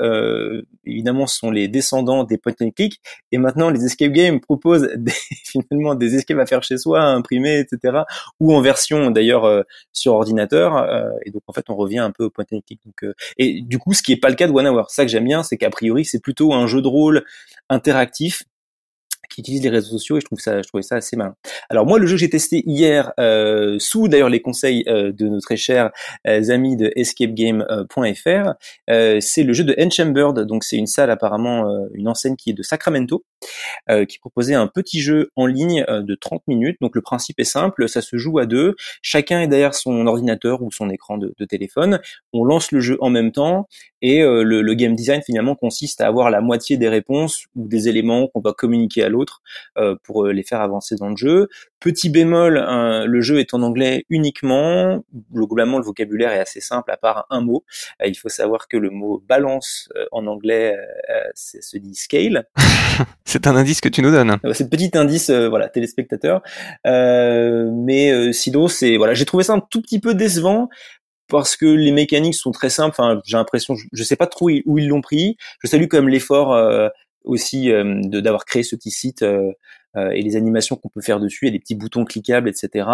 [0.86, 3.02] évidemment, sont les descendants des point and click,
[3.32, 4.90] et maintenant les escape games proposent
[5.44, 8.00] finalement des escapes à faire chez soi, à imprimer, etc.,
[8.40, 10.88] ou en version d'ailleurs sur ordinateur,
[11.26, 12.82] et donc en fait on revient un peu au point and click.
[13.38, 14.90] Et du coup, ce qui est pas le cas de One Hour.
[14.90, 17.24] Ça que j'aime bien, c'est qu'a priori, c'est plutôt un jeu de rôle
[17.70, 18.44] interactif
[19.30, 21.36] qui utilise les réseaux sociaux et je trouve ça, je trouvais ça assez malin.
[21.70, 25.28] Alors moi, le jeu que j'ai testé hier, euh, sous d'ailleurs les conseils euh, de
[25.28, 25.92] nos très chers
[26.28, 28.54] euh, amis de escapegame.fr,
[28.90, 30.40] euh, c'est le jeu de Enchambered.
[30.46, 33.26] Donc c'est une salle apparemment, euh, une enseigne qui est de Sacramento,
[33.90, 36.78] euh, qui proposait un petit jeu en ligne de 30 minutes.
[36.82, 38.76] Donc le principe est simple, ça se joue à deux.
[39.02, 42.00] Chacun est derrière son ordinateur ou son écran de, de téléphone.
[42.34, 43.68] On lance le jeu en même temps
[44.02, 47.90] et le, le game design finalement consiste à avoir la moitié des réponses ou des
[47.90, 49.17] éléments qu'on doit communiquer à l'autre
[49.78, 51.48] euh, pour euh, les faire avancer dans le jeu.
[51.80, 52.56] Petit bémol,
[53.06, 55.04] le jeu est en anglais uniquement.
[55.32, 57.64] Globalement, le vocabulaire est assez simple, à part un mot.
[58.02, 60.76] Euh, il faut savoir que le mot balance en anglais
[61.36, 62.48] se dit scale.
[63.26, 64.38] C'est un indice que tu nous donnes.
[64.54, 66.42] C'est petit indice, voilà, téléspectateur.
[66.86, 70.70] mais sinon, c'est voilà, j'ai trouvé ça un tout petit peu décevant
[71.30, 72.96] parce que les mécaniques sont très simples.
[72.98, 75.38] Enfin, j'ai l'impression, je, je sais pas trop où ils l'ont pris.
[75.62, 76.54] Je salue quand même l'effort
[77.28, 79.52] aussi euh, d'avoir créé ce petit site euh,
[80.14, 82.88] et les animations qu'on peut faire dessus, et des petits boutons cliquables, etc.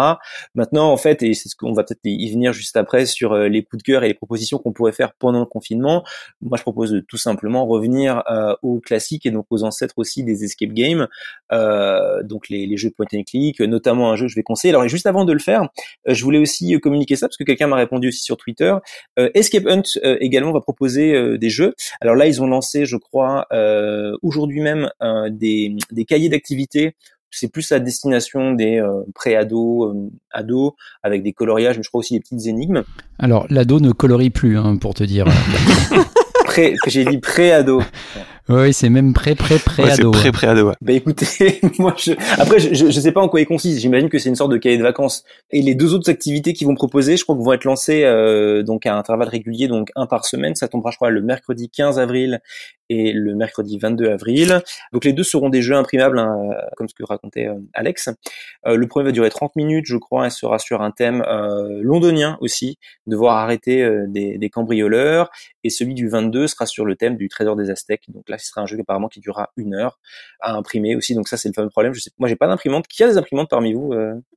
[0.54, 3.62] Maintenant, en fait, et c'est ce qu'on va peut-être y venir juste après sur les
[3.62, 6.04] coups de cœur et les propositions qu'on pourrait faire pendant le confinement,
[6.40, 8.22] moi je propose de tout simplement revenir
[8.62, 11.08] aux classiques et donc aux ancêtres aussi des escape games,
[11.50, 14.74] donc les, les, jeux point and click, notamment un jeu que je vais conseiller.
[14.74, 15.68] Alors juste avant de le faire,
[16.06, 18.74] je voulais aussi communiquer ça parce que quelqu'un m'a répondu aussi sur Twitter.
[19.16, 19.82] Escape Hunt
[20.20, 21.74] également va proposer des jeux.
[22.00, 23.46] Alors là, ils ont lancé, je crois,
[24.22, 24.90] aujourd'hui même
[25.30, 26.93] des, des cahiers d'activités
[27.34, 32.00] c'est plus à destination des euh, pré-ados, euh, ados, avec des coloriages, mais je crois
[32.00, 32.82] aussi des petites énigmes.
[33.18, 35.26] Alors, l'ado ne colorie plus, hein, pour te dire.
[36.44, 37.82] pré, j'ai dit pré-ado.
[38.48, 40.10] Oui, c'est même pré pré pré ado.
[40.10, 40.72] pré pré ado.
[40.82, 43.78] Bah écoutez, moi je après je, je, sais pas en quoi il consiste.
[43.80, 45.24] J'imagine que c'est une sorte de cahier de vacances.
[45.50, 48.62] Et les deux autres activités qu'ils vont proposer, je crois que vont être lancées euh,
[48.62, 50.54] donc à intervalles réguliers, donc un par semaine.
[50.54, 52.40] Ça tombera je crois le mercredi 15 avril
[52.88, 54.60] et le mercredi 22 avril.
[54.92, 58.10] Donc les deux seront des jeux imprimables, hein, comme ce que racontait euh, Alex.
[58.66, 61.80] Euh, le premier va durer 30 minutes, je crois, et sera sur un thème euh,
[61.82, 65.30] londonien aussi, devoir arrêter euh, des, des, cambrioleurs.
[65.62, 68.04] Et celui du 22 sera sur le thème du trésor des Aztèques.
[68.08, 69.98] Donc ce sera un jeu apparemment qui durera une heure
[70.40, 71.14] à imprimer aussi.
[71.14, 71.92] Donc ça, c'est le fameux problème.
[72.18, 72.86] Moi, j'ai pas d'imprimante.
[72.86, 73.92] Qui a des imprimantes parmi vous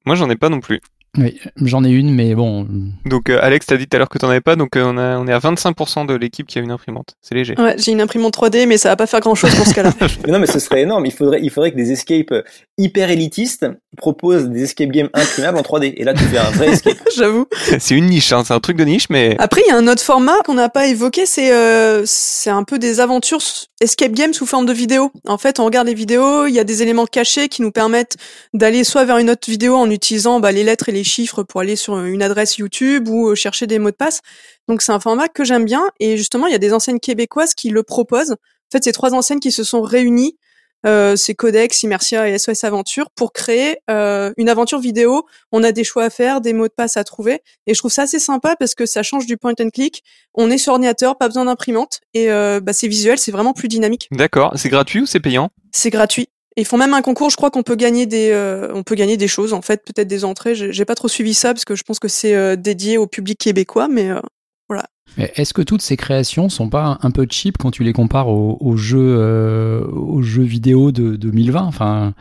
[0.05, 0.81] Moi, j'en ai pas non plus.
[1.17, 2.67] Oui, j'en ai une, mais bon.
[3.05, 4.97] Donc euh, Alex, t'as dit tout à l'heure que t'en avais pas, donc euh, on,
[4.97, 7.15] a, on est à 25% de l'équipe qui a une imprimante.
[7.21, 7.55] C'est léger.
[7.57, 9.93] Ouais, j'ai une imprimante 3D, mais ça va pas faire grand chose pour ce cas-là.
[10.27, 11.05] non, mais ce serait énorme.
[11.05, 12.33] Il faudrait, il faudrait que des escapes
[12.77, 13.65] hyper élitistes
[13.97, 15.93] proposent des escape games imprimables en 3D.
[15.97, 16.97] Et là, tu fais un vrai escape.
[17.15, 17.47] J'avoue.
[17.79, 19.35] C'est une niche, hein, c'est un truc de niche, mais.
[19.39, 22.63] Après, il y a un autre format qu'on n'a pas évoqué, c'est euh, c'est un
[22.63, 23.41] peu des aventures
[23.81, 25.11] escape games sous forme de vidéo.
[25.27, 28.17] En fait, on regarde les vidéos, il y a des éléments cachés qui nous permettent
[28.53, 31.61] d'aller soit vers une autre vidéo en utilisant bah, les lettres et les chiffres pour
[31.61, 34.21] aller sur une adresse YouTube ou euh, chercher des mots de passe.
[34.67, 37.55] Donc c'est un format que j'aime bien et justement il y a des enseignes québécoises
[37.55, 38.33] qui le proposent.
[38.33, 40.37] En fait, c'est trois enseignes qui se sont réunies,
[40.85, 45.25] euh, c'est Codex, Immersia et SOS Aventure pour créer euh, une aventure vidéo.
[45.51, 47.91] On a des choix à faire, des mots de passe à trouver et je trouve
[47.91, 50.03] ça assez sympa parce que ça change du point and click.
[50.33, 53.67] On est sur ordinateur, pas besoin d'imprimante et euh, bah, c'est visuel, c'est vraiment plus
[53.67, 54.07] dynamique.
[54.11, 55.49] D'accord, c'est gratuit ou c'est payant?
[55.71, 57.29] C'est gratuit ils font même un concours.
[57.29, 60.07] Je crois qu'on peut gagner des, euh, on peut gagner des choses en fait, peut-être
[60.07, 60.55] des entrées.
[60.55, 63.37] J'ai pas trop suivi ça parce que je pense que c'est euh, dédié au public
[63.37, 64.19] québécois, mais euh,
[64.67, 64.85] voilà.
[65.17, 68.75] Est-ce que toutes ces créations sont pas un peu cheap quand tu les compares aux,
[68.75, 72.13] jeux, aux jeux vidéo de, 2020 Enfin,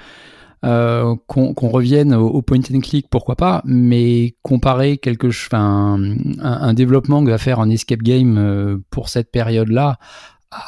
[0.62, 5.98] qu'on revienne au, point and click, pourquoi pas, mais comparer quelque, enfin,
[6.40, 9.98] un, un, développement que va faire un escape game pour cette période-là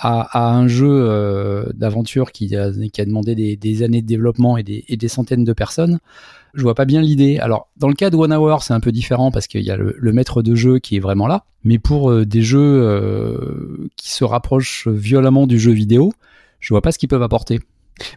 [0.01, 4.97] à, un jeu euh, d'aventure qui a, demandé des, années de développement et des, et
[4.97, 5.99] des, centaines de personnes,
[6.55, 7.39] je vois pas bien l'idée.
[7.39, 9.77] Alors, dans le cas de One Hour, c'est un peu différent parce qu'il y a
[9.77, 11.45] le, maître de jeu qui est vraiment là.
[11.65, 16.13] Mais pour euh, des jeux euh, qui se rapprochent violemment du jeu vidéo,
[16.61, 17.61] je vois pas ce qu'ils peuvent apporter.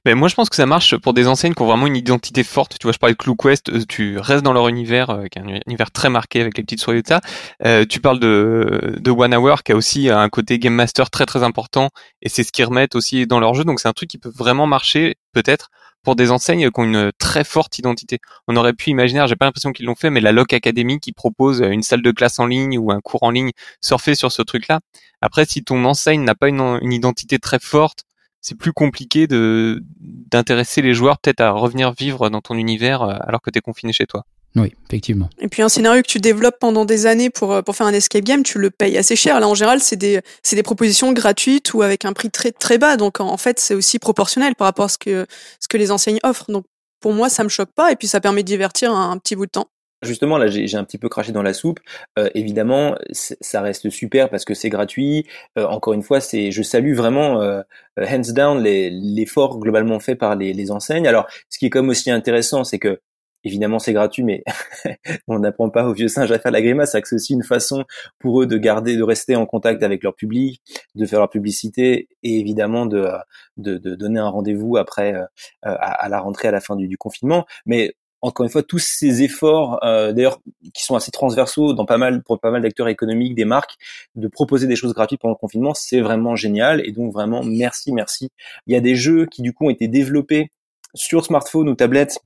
[0.05, 2.43] Mais moi, je pense que ça marche pour des enseignes qui ont vraiment une identité
[2.43, 2.77] forte.
[2.79, 5.41] Tu vois, je parlais de ClueQuest, euh, tu restes dans leur univers, euh, qui est
[5.41, 7.21] un univers très marqué avec les petites ça.
[7.65, 11.25] Euh, tu parles de, de One Hour, qui a aussi un côté game master très
[11.25, 11.89] très important,
[12.21, 13.63] et c'est ce qu'ils remettent aussi dans leur jeu.
[13.63, 15.69] Donc c'est un truc qui peut vraiment marcher, peut-être,
[16.03, 18.19] pour des enseignes qui ont une très forte identité.
[18.47, 21.11] On aurait pu imaginer, j'ai pas l'impression qu'ils l'ont fait, mais la Loc Academy qui
[21.11, 24.41] propose une salle de classe en ligne ou un cours en ligne surfer sur ce
[24.41, 24.79] truc-là.
[25.21, 28.05] Après, si ton enseigne n'a pas une identité très forte,
[28.41, 33.15] c'est plus compliqué de d'intéresser les joueurs peut-être à revenir vivre dans ton univers euh,
[33.21, 34.25] alors que tu es confiné chez toi.
[34.55, 35.29] Oui, effectivement.
[35.39, 37.93] Et puis un scénario que tu développes pendant des années pour, euh, pour faire un
[37.93, 39.39] escape game, tu le payes assez cher.
[39.39, 42.77] Là, en général, c'est des, c'est des propositions gratuites ou avec un prix très, très
[42.77, 42.97] bas.
[42.97, 45.25] Donc, en fait, c'est aussi proportionnel par rapport à ce que,
[45.61, 46.51] ce que les enseignes offrent.
[46.51, 46.65] Donc,
[46.99, 47.93] pour moi, ça me choque pas.
[47.93, 49.67] Et puis, ça permet de divertir un petit bout de temps.
[50.03, 51.79] Justement, là, j'ai un petit peu craché dans la soupe.
[52.17, 55.27] Euh, évidemment, ça reste super parce que c'est gratuit.
[55.59, 57.61] Euh, encore une fois, c'est, je salue vraiment euh,
[57.99, 61.07] hands down l'effort globalement fait par les, enseignes.
[61.07, 62.99] Alors, ce qui est comme aussi intéressant, c'est que
[63.43, 64.43] évidemment c'est gratuit, mais
[65.27, 66.91] on n'apprend pas aux vieux singes à faire la grimace.
[66.93, 67.85] C'est aussi une façon
[68.19, 70.61] pour eux de garder, de rester en contact avec leur public,
[70.95, 73.11] de faire leur publicité et évidemment de
[73.57, 75.13] donner un rendez-vous après
[75.61, 77.45] à, à, la rentrée à la fin du, du confinement.
[77.65, 80.39] Mais encore une fois, tous ces efforts, euh, d'ailleurs,
[80.73, 83.75] qui sont assez transversaux dans pas mal, pour pas mal d'acteurs économiques, des marques,
[84.15, 86.85] de proposer des choses gratuites pendant le confinement, c'est vraiment génial.
[86.85, 88.29] Et donc vraiment, merci, merci.
[88.67, 90.51] Il y a des jeux qui du coup ont été développés
[90.93, 92.19] sur smartphone ou tablette,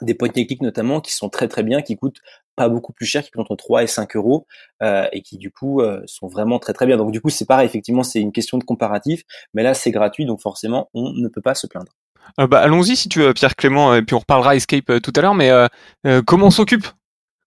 [0.00, 2.20] des point techniques notamment, qui sont très très bien, qui coûtent
[2.56, 4.46] pas beaucoup plus cher, qui coûtent entre 3 et 5 euros,
[4.82, 6.96] euh, et qui du coup euh, sont vraiment très très bien.
[6.96, 9.22] Donc du coup, c'est pareil, effectivement, c'est une question de comparatif,
[9.54, 11.92] mais là c'est gratuit, donc forcément, on ne peut pas se plaindre.
[12.40, 15.12] Euh, bah, allons-y si tu veux, Pierre Clément, et puis on reparlera Escape euh, tout
[15.16, 16.86] à l'heure, mais euh, comment on s'occupe?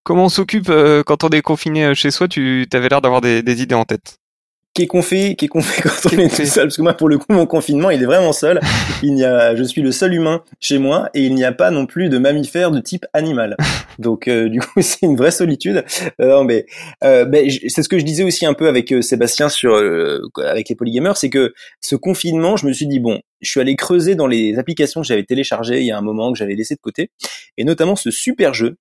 [0.04, 0.72] Comment on s'occupe
[1.08, 2.28] quand on est confiné chez soi?
[2.28, 4.20] Tu avais l'air d'avoir des, idées en tête.
[4.76, 7.10] Qu'est qu'on fait, qu'est qu'on fait quand on est tout seul Parce que moi, pour
[7.10, 8.60] le coup, mon confinement, il est vraiment seul.
[9.02, 11.72] Il y a, je suis le seul humain chez moi et il n'y a pas
[11.72, 13.56] non plus de mammifères de type animal.
[14.00, 15.84] Donc, euh, du coup, c'est une vraie solitude.
[16.22, 16.66] Euh, non, mais
[17.04, 19.76] euh, ben, c'est ce que je disais aussi un peu avec Sébastien sur
[20.38, 23.76] avec les polygamers, c'est que ce confinement, je me suis dit bon, je suis allé
[23.76, 26.76] creuser dans les applications que j'avais téléchargées il y a un moment que j'avais laissé
[26.76, 27.10] de côté,
[27.58, 28.76] et notamment ce super jeu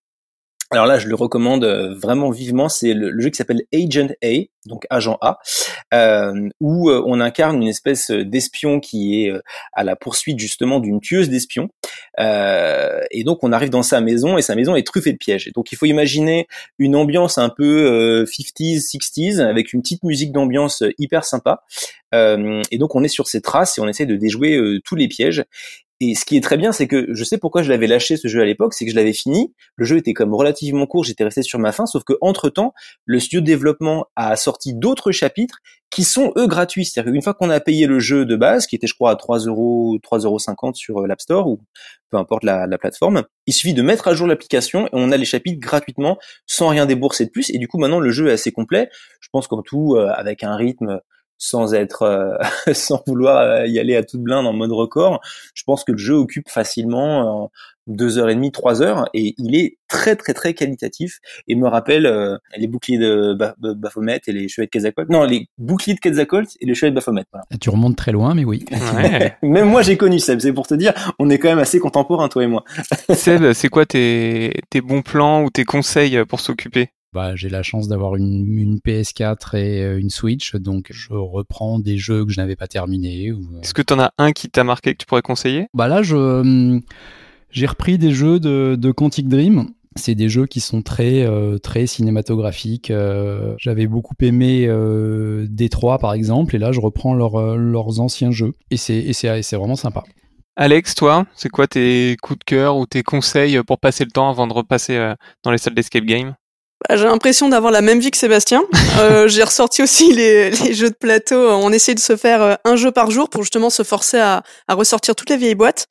[0.75, 2.69] alors là, je le recommande euh, vraiment vivement.
[2.69, 5.39] C'est le, jeu qui s'appelle Agent A, donc agent A,
[5.95, 9.33] euh, où euh, on incarne une espèce d'espion qui est
[9.73, 11.69] à la poursuite justement d'une tueuse d'espions.
[12.19, 15.47] et donc on arrive dans sa maison et sa maison est truffée de pièges.
[15.47, 20.33] Et donc il faut imaginer une ambiance un peu 50s, 60s avec une petite musique
[20.33, 21.63] d'ambiance hyper sympa.
[22.13, 25.45] et donc on est sur ces traces et on essaie de déjouer tous les pièges.
[26.01, 28.27] Et ce qui est très bien, c'est que je sais pourquoi je l'avais lâché ce
[28.27, 29.55] jeu à l'époque, c'est que je l'avais fini.
[29.77, 32.75] Le jeu était comme relativement court, j'étais resté sur ma fin, sauf que entre temps,
[33.05, 36.85] le studio de développement a sorti d'autres chapitres qui sont eux gratuits.
[36.85, 39.17] C'est-à-dire qu'une fois qu'on a payé le jeu de base, qui était je crois à
[39.17, 41.61] 3 euros, 3 euros 50 sur euh, l'App Store ou
[42.11, 45.17] peu importe la, la plateforme, il suffit de mettre à jour l'application et on a
[45.17, 47.51] les chapitres gratuitement sans rien débourser de plus.
[47.51, 48.89] Et du coup maintenant le jeu est assez complet.
[49.21, 51.01] Je pense qu'en tout, euh, avec un rythme
[51.39, 52.37] sans être euh,
[52.73, 55.21] sans vouloir euh, y aller à toute blinde en mode record.
[55.55, 57.47] Je pense que le jeu occupe facilement euh,
[57.87, 61.19] deux heures et demie, trois heures, et il est très très très qualitatif
[61.49, 63.37] et me rappelle les boucliers de
[63.75, 65.13] Baphomet et les chevaliers de Quetzalcoatl.
[65.13, 67.25] Non, les boucliers de Quetzalcoatl et les chevaliers de Baphomet.
[67.31, 67.45] Voilà.
[67.61, 68.65] Tu remontes très loin, mais oui.
[69.43, 72.31] même moi j'ai connu Seb, c'est pour te dire, on est quand même assez contemporains
[72.31, 72.65] toi et moi.
[73.13, 76.89] Seb, c'est quoi tes tes bons plans ou tes conseils pour s'occuper?
[77.15, 81.79] Bah, j'ai la chance d'avoir une, une, PS4 et euh, une Switch, donc je reprends
[81.79, 83.31] des jeux que je n'avais pas terminés.
[83.31, 83.61] Euh.
[83.63, 85.69] Est-ce que tu en as un qui t'a marqué que tu pourrais conseiller?
[85.75, 86.81] Bah là, je hum,
[87.51, 89.69] j'ai repris des jeux de, de Quantic Dream.
[89.95, 92.93] C'est des jeux qui sont très euh, très cinématographiques.
[93.59, 98.55] J'avais beaucoup aimé euh, Détroit par exemple, et là je reprends leurs anciens jeux.
[98.73, 100.03] Et c'est c'est vraiment sympa.
[100.57, 104.31] Alex, toi, c'est quoi tes coups de cœur ou tes conseils pour passer le temps
[104.31, 106.35] avant de repasser dans les salles d'escape game?
[106.91, 108.63] J'ai l'impression d'avoir la même vie que Sébastien.
[109.01, 111.51] Euh, j'ai ressorti aussi les, les, jeux de plateau.
[111.51, 114.45] On essaie de se faire euh, un jeu par jour pour justement se forcer à,
[114.69, 115.89] à ressortir toutes les vieilles boîtes.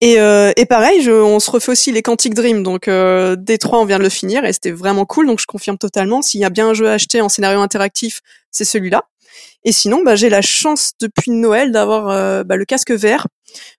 [0.00, 2.62] Et, euh, et pareil, je, on se refait aussi les Quantic Dream.
[2.62, 5.26] Donc euh, Détroit, on vient de le finir et c'était vraiment cool.
[5.26, 6.22] Donc je confirme totalement.
[6.22, 9.04] S'il y a bien un jeu à acheter en scénario interactif, c'est celui-là.
[9.64, 13.26] Et sinon, bah, j'ai la chance depuis Noël d'avoir euh, bah, le casque vert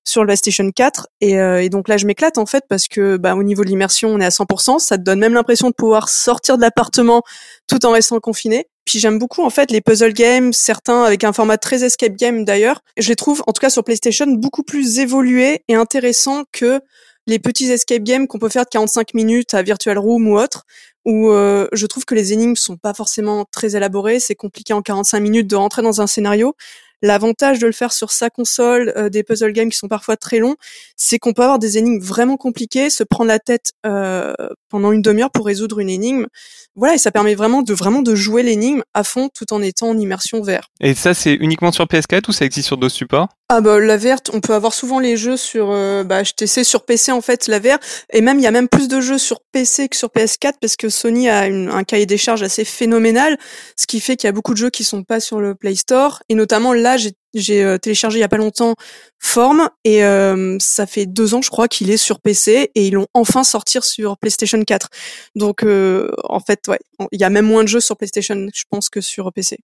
[0.03, 3.35] sur le PlayStation 4 euh, et, donc là je m'éclate en fait parce que bah,
[3.35, 6.09] au niveau de l'immersion on est à 100%, ça te donne même l'impression de pouvoir
[6.09, 7.21] sortir de l'appartement
[7.67, 8.67] tout en restant confiné.
[8.85, 12.43] Puis j'aime beaucoup en fait les puzzle games, certains avec un format très escape game
[12.43, 12.81] d'ailleurs.
[12.97, 16.81] Je les trouve en tout cas sur PlayStation beaucoup plus évolués et intéressants que
[17.29, 20.65] les petits escape games qu'on peut faire de 45 minutes à Virtual Room ou autre
[21.05, 24.81] où euh, je trouve que les énigmes sont pas forcément très élaborées, c'est compliqué en
[24.81, 26.55] 45 minutes de rentrer dans un scénario.
[27.01, 30.39] L'avantage de le faire sur sa console, euh, des puzzle games qui sont parfois très
[30.39, 30.55] longs,
[30.95, 34.33] c'est qu'on peut avoir des énigmes vraiment compliquées, se prendre la tête euh,
[34.69, 36.27] pendant une demi-heure pour résoudre une énigme.
[36.75, 39.89] Voilà, et ça permet vraiment de vraiment de jouer l'énigme à fond tout en étant
[39.89, 40.67] en immersion vert.
[40.81, 43.29] Et ça, c'est uniquement sur PS4 ou ça existe sur d'autres supports?
[43.51, 46.85] Ah bah la verte, on peut avoir souvent les jeux sur euh, bah, HTC sur
[46.85, 47.79] PC en fait, la VR,
[48.13, 50.75] et même il y a même plus de jeux sur PC que sur PS4 parce
[50.75, 53.39] que Sony a un cahier des charges assez phénoménal,
[53.75, 55.73] ce qui fait qu'il y a beaucoup de jeux qui sont pas sur le Play
[55.73, 58.75] Store, et notamment là j'ai euh, téléchargé il y a pas longtemps
[59.19, 62.93] Form et euh, ça fait deux ans je crois qu'il est sur PC et ils
[62.93, 64.89] l'ont enfin sorti sur PlayStation 4.
[65.35, 66.79] Donc euh, en fait ouais,
[67.11, 69.59] il y a même moins de jeux sur PlayStation je pense que sur PC.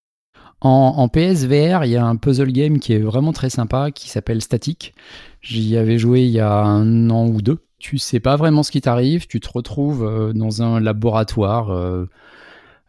[0.62, 4.42] En, PSVR, il y a un puzzle game qui est vraiment très sympa qui s'appelle
[4.42, 4.96] Static.
[5.42, 7.60] J'y avais joué il y a un an ou deux.
[7.78, 12.08] Tu sais pas vraiment ce qui t'arrive, tu te retrouves dans un laboratoire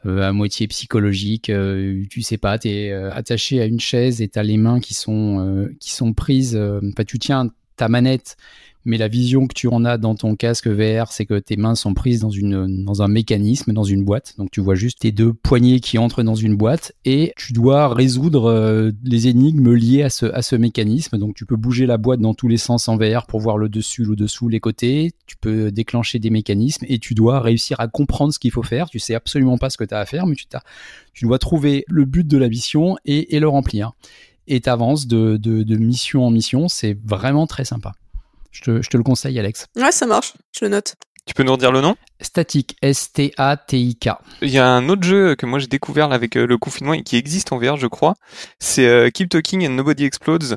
[0.07, 1.51] à moitié psychologique.
[1.51, 4.81] Euh, tu sais pas, tu es euh, attaché à une chaise et tu les mains
[4.81, 6.57] qui sont, qui sont prises.
[6.57, 8.37] Enfin, tu tiens ta manette
[8.87, 11.75] mais la vision que tu en as dans ton casque VR, c'est que tes mains
[11.75, 14.35] sont prises dans, une, dans un mécanisme, dans une boîte.
[14.39, 17.93] Donc tu vois juste tes deux poignets qui entrent dans une boîte et tu dois
[17.93, 21.19] résoudre euh, les énigmes liées à ce, à ce mécanisme.
[21.19, 23.69] Donc tu peux bouger la boîte dans tous les sens en VR pour voir le
[23.69, 25.13] dessus, le dessous, les côtés.
[25.27, 28.89] Tu peux déclencher des mécanismes et tu dois réussir à comprendre ce qu'il faut faire.
[28.89, 30.47] Tu sais absolument pas ce que tu as à faire, mais tu,
[31.13, 33.93] tu dois trouver le but de la mission et, le remplir.
[34.47, 36.69] Et tu avances de, de, de mission en mission.
[36.69, 37.93] C'est vraiment très sympa.
[38.65, 39.67] Je te, le conseille, Alex.
[39.77, 40.33] Ouais, ça marche.
[40.59, 40.95] Je le note.
[41.27, 41.97] Tu peux nous redire le nom?
[42.21, 44.09] Static, S-T-A-T-I-K.
[44.43, 47.03] Il y a un autre jeu que moi j'ai découvert avec euh, le confinement et
[47.03, 48.15] qui existe en VR, je crois.
[48.61, 50.55] C'est euh, Keep Talking and Nobody Explodes,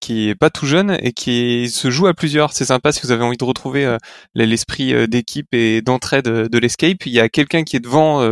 [0.00, 2.52] qui est pas tout jeune et qui se joue à plusieurs.
[2.52, 3.98] C'est sympa si vous avez envie de retrouver euh,
[4.34, 7.04] l'esprit d'équipe et d'entraide de l'escape.
[7.04, 8.26] Il y a quelqu'un qui est devant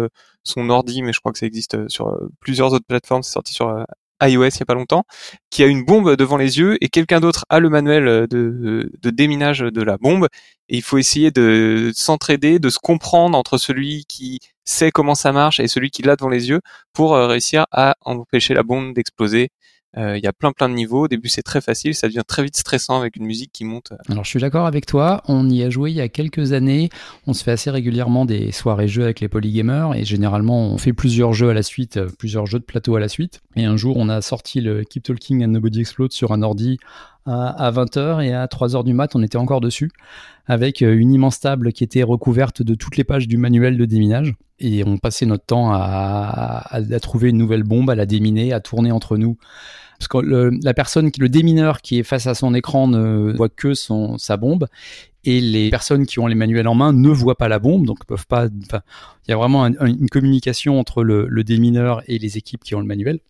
[0.44, 3.22] son ordi, mais je crois que ça existe sur plusieurs autres plateformes.
[3.22, 3.84] C'est sorti sur
[4.22, 5.04] iOS il y a pas longtemps,
[5.50, 9.60] qui a une bombe devant les yeux et quelqu'un d'autre a le manuel de, déminage
[9.60, 10.28] de la bombe.
[10.68, 15.32] Et il faut essayer de s'entraider, de se comprendre entre celui qui sait comment ça
[15.32, 16.60] marche et celui qui l'a devant les yeux
[16.92, 19.59] pour réussir à empêcher la bombe d'exploser euh,
[19.96, 21.04] il y a plein plein de niveaux.
[21.04, 23.92] Au début, c'est très facile, ça devient très vite stressant avec une musique qui monte.
[24.08, 25.22] Alors, je suis d'accord avec toi.
[25.26, 26.90] On y a joué il y a quelques années.
[27.26, 30.92] On se fait assez régulièrement des soirées jeux avec les polygamers et généralement, on fait
[30.92, 33.40] plusieurs jeux à la suite, euh, plusieurs jeux de plateau à la suite.
[33.56, 36.78] Et un jour, on a sorti le Keep Talking and Nobody Explode sur un ordi
[37.26, 39.90] à 20h et à 3h du mat, on était encore dessus
[40.50, 43.84] avec euh, une immense table qui était recouverte de toutes les pages du manuel de
[43.84, 44.34] déminage.
[44.58, 48.90] Et on passait notre temps à, trouver une nouvelle bombe, à la déminer, à tourner
[48.92, 49.38] entre nous
[49.98, 53.50] parce que le, la personne, le démineur qui est face à son écran ne voit
[53.50, 54.66] que son, sa bombe
[55.24, 58.04] et les personnes qui ont les manuels en main ne voient pas la bombe, donc
[58.06, 58.46] peuvent pas.
[58.46, 62.86] Il y a vraiment une communication entre le, démineur et les équipes qui ont le
[62.86, 63.20] manuel.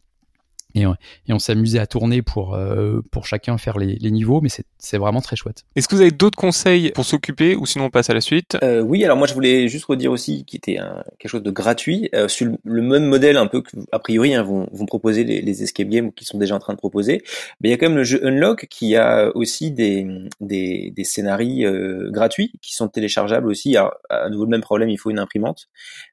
[0.74, 4.48] Et, et, on s'amusait à tourner pour, euh, pour chacun faire les, les niveaux, mais
[4.78, 5.64] c'est vraiment très chouette.
[5.76, 8.56] Est-ce que vous avez d'autres conseils pour s'occuper ou sinon on passe à la suite?
[8.62, 11.50] Euh, Oui, alors moi je voulais juste redire aussi qu'il était un, quelque chose de
[11.50, 15.24] gratuit, euh, sur le, même modèle un peu que a priori hein, vont, vont proposer
[15.24, 17.22] les, les escape games ou qui sont déjà en train de proposer.
[17.61, 20.06] Mais il y a quand même le jeu Unlock qui a aussi des,
[20.40, 23.76] des, des scénarios euh, gratuits qui sont téléchargeables aussi.
[23.76, 25.68] Alors, à nouveau le même problème, il faut une imprimante,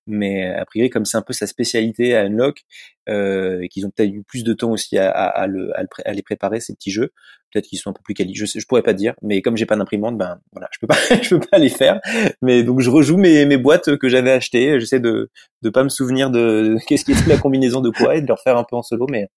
[0.06, 2.64] mais a priori comme c'est un peu sa spécialité à Unlock,
[3.10, 6.14] euh, et qu'ils ont peut-être eu plus de temps aussi à, à, à, le, à,
[6.14, 7.12] les préparer ces petits jeux.
[7.52, 8.36] Peut-être qu'ils sont un peu plus quali.
[8.36, 11.36] Je, pourrais pas dire, mais comme j'ai pas d'imprimante, ben voilà, je peux pas, je
[11.36, 12.00] peux pas les faire.
[12.42, 14.80] Mais donc je rejoue mes, mes boîtes que j'avais achetées.
[14.80, 15.30] J'essaie de
[15.62, 18.40] de pas me souvenir de qu'est-ce qui est la combinaison de quoi et de leur
[18.40, 19.30] faire un peu en solo, mais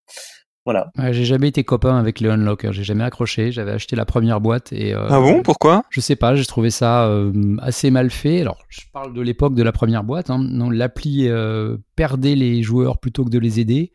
[0.66, 0.90] voilà.
[1.12, 3.50] j'ai jamais été copain avec les Unlocker, j'ai jamais accroché.
[3.50, 4.94] J'avais acheté la première boîte et.
[4.94, 5.42] Euh, ah bon?
[5.42, 5.84] Pourquoi?
[5.90, 8.42] Je sais pas, j'ai trouvé ça euh, assez mal fait.
[8.42, 10.30] Alors, je parle de l'époque de la première boîte.
[10.30, 10.46] Hein.
[10.70, 13.92] L'appli euh, perdait les joueurs plutôt que de les aider.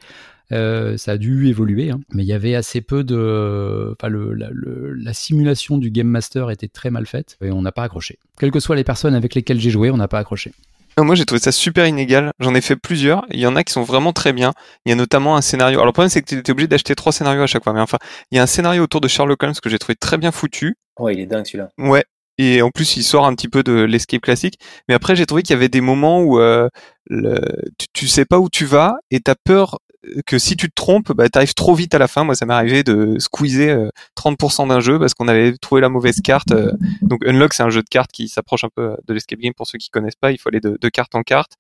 [0.51, 1.99] Euh, ça a dû évoluer, hein.
[2.13, 3.95] mais il y avait assez peu de.
[3.97, 7.61] Enfin, le, la, le, la, simulation du Game Master était très mal faite et on
[7.61, 8.19] n'a pas accroché.
[8.39, 10.51] Quelles que soient les personnes avec lesquelles j'ai joué, on n'a pas accroché.
[10.97, 12.31] Moi, j'ai trouvé ça super inégal.
[12.39, 13.25] J'en ai fait plusieurs.
[13.29, 14.53] Il y en a qui sont vraiment très bien.
[14.85, 15.77] Il y a notamment un scénario.
[15.77, 17.73] Alors, le problème, c'est que tu étais obligé d'acheter trois scénarios à chaque fois.
[17.73, 17.97] Mais enfin,
[18.31, 20.77] il y a un scénario autour de Sherlock Holmes que j'ai trouvé très bien foutu.
[20.97, 21.69] Ouais, il est dingue celui-là.
[21.77, 22.05] Ouais.
[22.37, 24.57] Et en plus, il sort un petit peu de l'escape classique.
[24.87, 26.69] Mais après, j'ai trouvé qu'il y avait des moments où euh,
[27.07, 27.41] le,
[27.77, 29.79] tu, tu sais pas où tu vas et t'as peur
[30.25, 32.23] que si tu te trompes, bah, tu arrives trop vite à la fin.
[32.23, 35.89] Moi, ça m'est arrivé de squeezer 30% euh, d'un jeu parce qu'on avait trouvé la
[35.89, 36.51] mauvaise carte.
[36.51, 36.71] Euh.
[37.01, 39.53] Donc, Unlock, c'est un jeu de cartes qui s'approche un peu de l'escape game.
[39.53, 41.53] Pour ceux qui connaissent pas, il faut aller de, de carte en carte.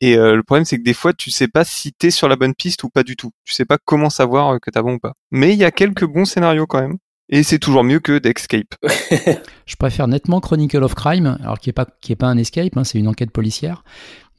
[0.00, 2.36] Et euh, le problème, c'est que des fois, tu sais pas si t'es sur la
[2.36, 3.30] bonne piste ou pas du tout.
[3.44, 5.14] Tu sais pas comment savoir que t'as bon ou pas.
[5.30, 6.98] Mais il y a quelques bons scénarios quand même.
[7.30, 8.74] Et c'est toujours mieux que d'Escape.
[9.66, 12.76] Je préfère nettement Chronicle of Crime, alors qui est pas qui est pas un escape,
[12.76, 13.84] hein, c'est une enquête policière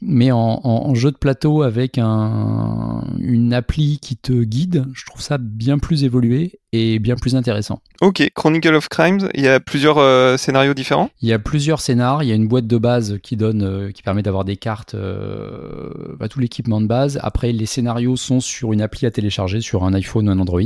[0.01, 5.21] mais en, en, jeu de plateau avec un, une appli qui te guide, je trouve
[5.21, 7.81] ça bien plus évolué et bien plus intéressant.
[8.01, 11.09] Ok, Chronicle of Crimes, il y a plusieurs euh, scénarios différents?
[11.21, 13.91] Il y a plusieurs scénarios, il y a une boîte de base qui donne, euh,
[13.91, 15.89] qui permet d'avoir des cartes, euh,
[16.29, 17.19] tout l'équipement de base.
[17.21, 20.61] Après, les scénarios sont sur une appli à télécharger sur un iPhone ou un Android,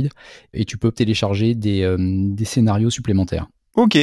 [0.52, 3.46] et tu peux télécharger des, des scénarios supplémentaires.
[3.76, 3.98] Ok,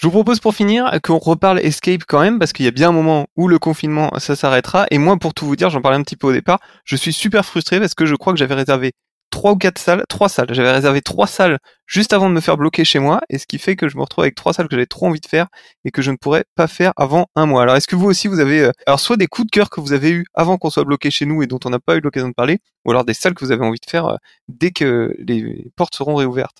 [0.00, 2.88] je vous propose pour finir qu'on reparle Escape quand même, parce qu'il y a bien
[2.88, 4.86] un moment où le confinement, ça s'arrêtera.
[4.90, 7.12] Et moi, pour tout vous dire, j'en parlais un petit peu au départ, je suis
[7.12, 8.92] super frustré parce que je crois que j'avais réservé
[9.28, 10.54] trois ou quatre salles, trois salles.
[10.54, 13.58] J'avais réservé trois salles juste avant de me faire bloquer chez moi, et ce qui
[13.58, 15.48] fait que je me retrouve avec trois salles que j'avais trop envie de faire
[15.84, 17.60] et que je ne pourrais pas faire avant un mois.
[17.60, 19.82] Alors, est-ce que vous aussi vous avez, euh, alors soit des coups de cœur que
[19.82, 22.00] vous avez eu avant qu'on soit bloqué chez nous et dont on n'a pas eu
[22.00, 24.16] l'occasion de parler, ou alors des salles que vous avez envie de faire euh,
[24.48, 26.56] dès que les portes seront réouvertes?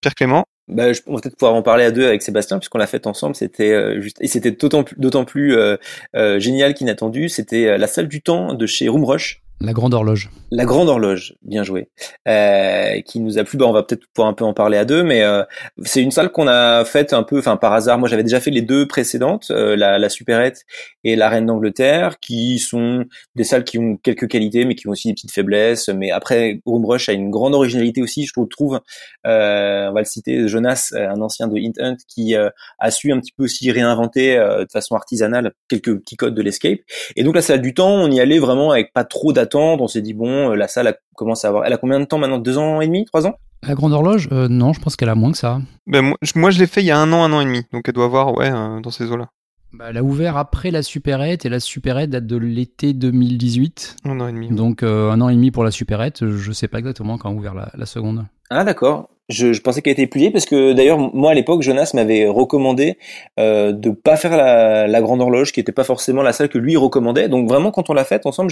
[0.00, 2.86] Pierre Clément bah, je, on peut-être pouvoir en parler à deux avec Sébastien puisqu'on l'a
[2.86, 3.34] fait ensemble.
[3.34, 5.76] C'était euh, juste et c'était d'autant plus, plus euh,
[6.16, 7.28] euh, génial qu'inattendu.
[7.28, 10.28] C'était la salle du temps de chez Roomrush la grande horloge.
[10.50, 11.88] La grande horloge, bien joué.
[12.28, 13.58] Euh, qui nous a plu.
[13.58, 15.44] Bah, on va peut-être pouvoir un peu en parler à deux, mais euh,
[15.84, 17.98] c'est une salle qu'on a faite un peu, enfin par hasard.
[17.98, 20.64] Moi, j'avais déjà fait les deux précédentes, euh, la, la Superette
[21.04, 23.04] et la Reine d'Angleterre, qui sont
[23.36, 25.88] des salles qui ont quelques qualités, mais qui ont aussi des petites faiblesses.
[25.88, 28.80] Mais après, Roomrush a une grande originalité aussi, je trouve.
[29.26, 32.50] Euh, on va le citer, Jonas, un ancien de Hint Hunt, qui euh,
[32.80, 36.80] a su un petit peu aussi réinventer de façon artisanale quelques petits codes de l'escape.
[37.14, 40.02] Et donc la salle du temps, on y allait vraiment avec pas trop on s'est
[40.02, 41.64] dit bon, euh, la salle a commencé à avoir.
[41.64, 42.38] Elle a combien de temps maintenant?
[42.38, 43.34] Deux ans et demi, trois ans?
[43.62, 44.28] La grande horloge?
[44.32, 45.60] Euh, Non, je pense qu'elle a moins que ça.
[45.86, 47.84] Ben, moi, je, l'ai fait il y a un an, un an et demi, donc
[47.86, 49.28] elle doit avoir ouais euh, dans ces eaux-là.
[49.72, 53.96] Bah, elle a ouvert après la supérette et la supérette date de l'été 2018.
[54.04, 54.50] Un an et demi.
[54.50, 56.26] Donc un an et demi pour la supérette.
[56.28, 58.26] Je sais pas exactement quand a ouvert la, seconde.
[58.50, 59.08] Ah d'accord.
[59.28, 62.98] Je, je pensais qu'elle était vieille parce que d'ailleurs moi à l'époque Jonas m'avait recommandé
[63.38, 66.58] euh, de pas faire la, la grande horloge qui était pas forcément la salle que
[66.58, 67.28] lui recommandait.
[67.28, 68.50] Donc vraiment quand on l'a faite ensemble,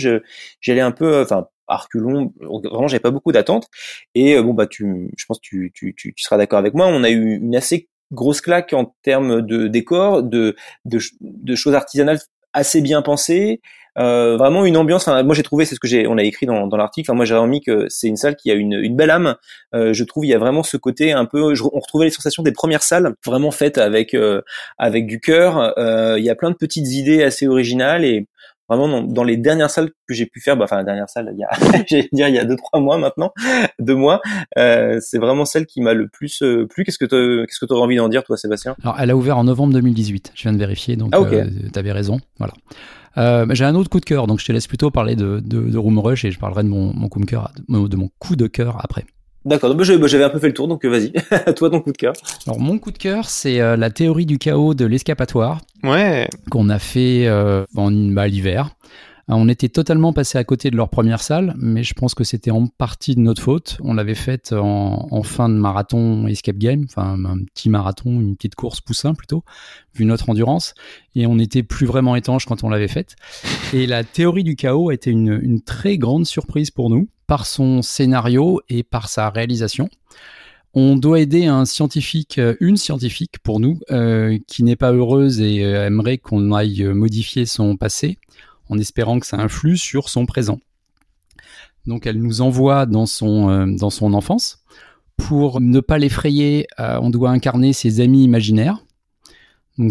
[0.61, 3.66] j'allais un peu, enfin à reculons, vraiment j'avais pas beaucoup d'attentes.
[4.14, 6.75] Et euh, bon bah tu, je pense que tu, tu, tu, tu seras d'accord avec
[6.75, 6.87] moi.
[6.87, 11.75] On a eu une assez grosse claque en termes de décor, de, de, de choses
[11.75, 12.18] artisanales
[12.53, 13.61] assez bien pensées.
[13.99, 15.09] Euh, vraiment une ambiance.
[15.09, 17.11] Enfin, moi j'ai trouvé, c'est ce que j'ai, on a écrit dans, dans l'article.
[17.11, 19.36] Enfin, moi j'ai vraiment mis que c'est une salle qui a une, une belle âme.
[19.74, 21.55] Euh, je trouve il y a vraiment ce côté un peu.
[21.55, 24.43] Je, on retrouvait les sensations des premières salles, vraiment faites avec euh,
[24.78, 25.74] avec du cœur.
[25.78, 28.26] Euh, il y a plein de petites idées assez originales et
[28.68, 30.57] vraiment dans, dans les dernières salles que j'ai pu faire.
[30.57, 31.51] Bah, enfin la dernière salle, il y a,
[31.88, 33.32] j'allais dire il y a deux trois mois maintenant,
[33.80, 34.20] deux mois.
[34.57, 36.84] Euh, c'est vraiment celle qui m'a le plus plu.
[36.84, 38.76] Qu'est-ce que qu'est-ce que tu aurais envie d'en dire toi, Sébastien?
[38.82, 40.32] Alors elle a ouvert en novembre 2018.
[40.34, 41.45] Je viens de vérifier, donc ah, okay.
[41.72, 42.20] tu avais raison.
[42.38, 42.55] Voilà.
[43.19, 45.61] Euh, j'ai un autre coup de cœur, donc je te laisse plutôt parler de, de,
[45.63, 48.37] de Room Rush et je parlerai de mon, mon coup de cœur, de mon coup
[48.37, 49.05] de cœur après.
[49.45, 51.13] D'accord, bah, j'avais un peu fait le tour, donc vas-y,
[51.57, 52.13] toi ton coup de cœur.
[52.47, 55.63] Alors mon coup de cœur, c'est euh, la théorie du chaos de l'escapatoire.
[55.83, 56.29] Ouais.
[56.51, 58.71] Qu'on a fait euh, en bah, l'hiver.
[59.33, 62.51] On était totalement passé à côté de leur première salle, mais je pense que c'était
[62.51, 63.78] en partie de notre faute.
[63.81, 68.57] On l'avait faite en, fin de marathon escape game, enfin un petit marathon, une petite
[68.57, 69.45] course poussin plutôt,
[69.95, 70.74] vu notre endurance,
[71.14, 73.14] et on n'était plus vraiment étanche quand on l'avait faite.
[73.72, 77.83] Et la théorie du chaos a été une, très grande surprise pour nous, par son
[77.83, 79.89] scénario et par sa réalisation.
[80.74, 85.64] On doit aider un scientifique, une scientifique pour nous, euh, qui n'est pas heureuse et
[85.64, 88.18] euh, aimerait qu'on aille modifier son passé
[88.71, 90.59] en espérant que ça influe sur son présent.
[91.87, 94.62] Donc elle nous envoie dans son, euh, enfance.
[95.16, 98.79] Pour ne pas l'effrayer, euh, on doit incarner ses amis imaginaires.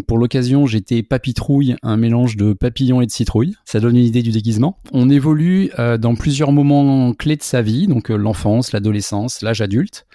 [0.08, 3.56] Pour l'occasion, j'étais papitrouille, un mélange de papillon et de citrouille.
[3.66, 4.78] Ça donne une idée du déguisement.
[4.92, 10.06] On évolue euh, dans plusieurs moments clés de sa vie, donc l'enfance, l'adolescence, l'âge adulte.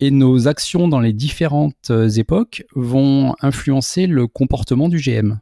[0.00, 5.40] Et nos actions dans les différentes époques vont influencer le comportement du GM.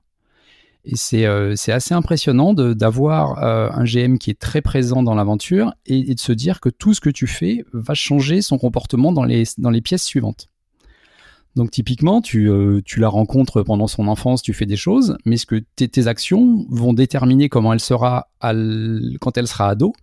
[0.89, 5.75] Et c'est euh, assez impressionnant d'avoir euh, un GM qui est très présent dans l'aventure
[5.85, 9.11] et, et, de se dire que tout ce que tu fais va changer son comportement
[9.11, 10.49] dans les, dans les pièces suivantes.
[11.57, 15.39] Donc typiquement, tu, euh, tu la rencontres pendant son enfance, tu fais des choses, mais
[15.39, 18.53] ce que tes, actions vont déterminer comment elle sera à
[19.21, 19.95] quand elle sera ado.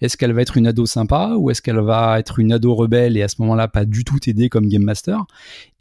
[0.00, 3.16] Est-ce qu'elle va être une ado sympa ou est-ce qu'elle va être une ado rebelle
[3.16, 5.24] et à ce moment-là pas du tout t'aider comme Game Master?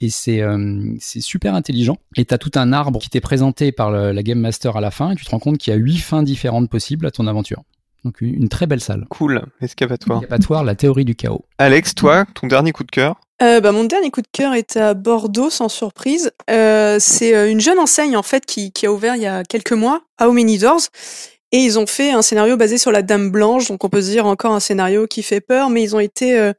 [0.01, 1.97] Et c'est euh, c'est super intelligent.
[2.17, 4.81] Et tu as tout un arbre qui t'est présenté par le, la Game Master à
[4.81, 7.11] la fin et tu te rends compte qu'il y a huit fins différentes possibles à
[7.11, 7.61] ton aventure.
[8.03, 9.05] Donc une, une très belle salle.
[9.09, 10.23] Cool, escavatoire.
[10.23, 11.45] Escavatoire, la théorie du chaos.
[11.59, 13.15] Alex, toi, ton dernier coup de cœur?
[13.41, 16.31] Euh, bah, mon dernier coup de cœur est à Bordeaux, sans surprise.
[16.49, 19.73] Euh, c'est une jeune enseigne en fait qui, qui, a ouvert il y a quelques
[19.73, 20.89] mois, Many Doors,
[21.51, 24.09] et ils ont fait un scénario basé sur la Dame Blanche, donc on peut se
[24.09, 26.53] dire encore un scénario qui fait peur, mais ils ont été, euh,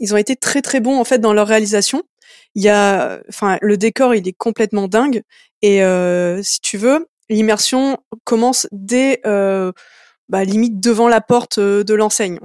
[0.00, 2.02] ils ont été très très bons en fait dans leur réalisation.
[2.54, 5.22] Il y a, enfin, le décor il est complètement dingue,
[5.62, 9.70] et euh, si tu veux, l'immersion commence dès euh,
[10.28, 12.40] bah, limite devant la porte de l'enseigne.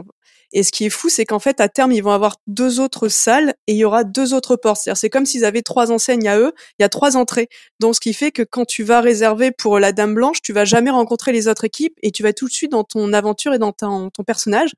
[0.53, 3.07] Et ce qui est fou, c'est qu'en fait, à terme, ils vont avoir deux autres
[3.07, 4.81] salles et il y aura deux autres portes.
[4.81, 6.53] C'est-à-dire, c'est comme s'ils avaient trois enseignes à eux.
[6.79, 7.47] Il y a trois entrées.
[7.79, 10.65] Donc, ce qui fait que quand tu vas réserver pour la Dame Blanche, tu vas
[10.65, 13.59] jamais rencontrer les autres équipes et tu vas tout de suite dans ton aventure et
[13.59, 14.71] dans ton, personnage.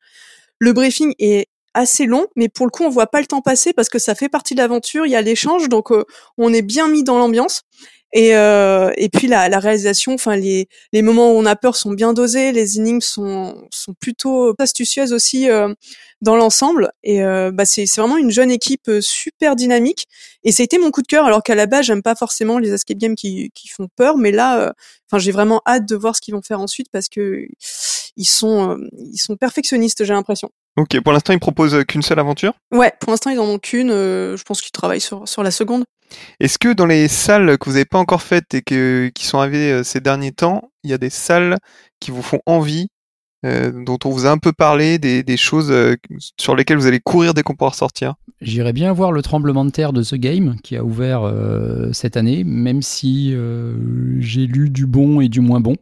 [0.60, 3.74] Le briefing est assez long, mais pour le coup, on voit pas le temps passer
[3.74, 5.06] parce que ça fait partie de l'aventure.
[5.06, 6.06] Il y a l'échange, donc euh,
[6.38, 7.64] on est bien mis dans l'ambiance.
[8.16, 11.76] Et, euh, et puis la, la réalisation, enfin les, les moments où on a peur
[11.76, 15.74] sont bien dosés, les énigmes sont, sont plutôt astucieuses aussi euh,
[16.22, 16.92] dans l'ensemble.
[17.04, 20.06] Et euh, bah c'est vraiment une jeune équipe euh, super dynamique.
[20.44, 22.60] Et ça a été mon coup de cœur, alors qu'à la base j'aime pas forcément
[22.60, 24.72] les escape games qui, qui font peur, mais là, euh,
[25.10, 27.48] enfin j'ai vraiment hâte de voir ce qu'ils vont faire ensuite parce que
[28.16, 28.78] ils sont
[29.12, 30.50] ils sont perfectionnistes, j'ai l'impression.
[30.78, 32.54] Ok, pour l'instant ils proposent qu'une seule aventure?
[32.72, 33.90] Ouais, pour l'instant ils en ont qu'une.
[33.90, 35.84] je pense qu'ils travaillent sur sur la seconde.
[36.40, 39.40] Est-ce que dans les salles que vous n'avez pas encore faites et que, qui sont
[39.40, 41.58] arrivées ces derniers temps, il y a des salles
[42.00, 42.88] qui vous font envie,
[43.46, 45.96] euh, dont on vous a un peu parlé, des, des choses euh,
[46.40, 48.14] sur lesquelles vous allez courir dès qu'on pourra sortir?
[48.42, 52.18] J'irais bien voir le tremblement de terre de The Game qui a ouvert euh, cette
[52.18, 53.36] année, même si
[54.20, 55.76] j'ai lu du bon et du moins bon.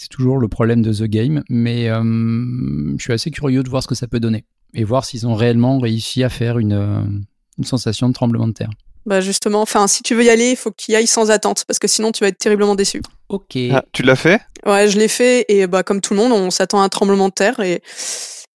[0.00, 3.88] C'est toujours le problème de The Game, mais je suis assez curieux de voir ce
[3.88, 7.26] que ça peut donner et voir s'ils ont réellement réussi à faire une,
[7.58, 8.70] une sensation de tremblement de terre.
[9.04, 11.30] Bah justement, enfin, si tu veux y aller, il faut que tu y ailles sans
[11.30, 13.02] attente, parce que sinon tu vas être terriblement déçu.
[13.28, 13.58] Ok.
[13.72, 14.40] Ah, tu l'as fait?
[14.64, 17.28] Ouais, je l'ai fait, et bah comme tout le monde, on s'attend à un tremblement
[17.28, 17.82] de terre, et,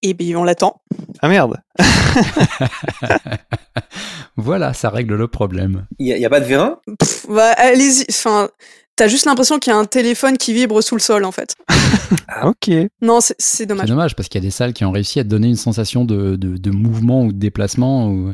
[0.02, 0.82] et ben, on l'attend.
[1.22, 1.62] Ah merde
[4.36, 5.86] Voilà, ça règle le problème.
[6.00, 6.80] Il n'y a, a, pas de vérin?
[7.00, 8.50] Pff, bah, allez-y, enfin...
[8.96, 11.56] T'as juste l'impression qu'il y a un téléphone qui vibre sous le sol, en fait.
[12.30, 12.72] ah, ok.
[13.02, 13.88] Non, c'est dommage.
[13.88, 15.58] C'est dommage, parce qu'il y a des salles qui ont réussi à te donner une
[15.58, 18.08] sensation de, de, de mouvement ou de déplacement.
[18.08, 18.34] Ou...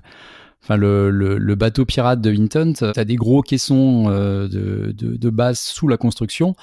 [0.64, 5.18] Enfin, le, le, le bateau pirate de Vinton, t'as des gros caissons euh, de, de,
[5.18, 6.56] de base sous la construction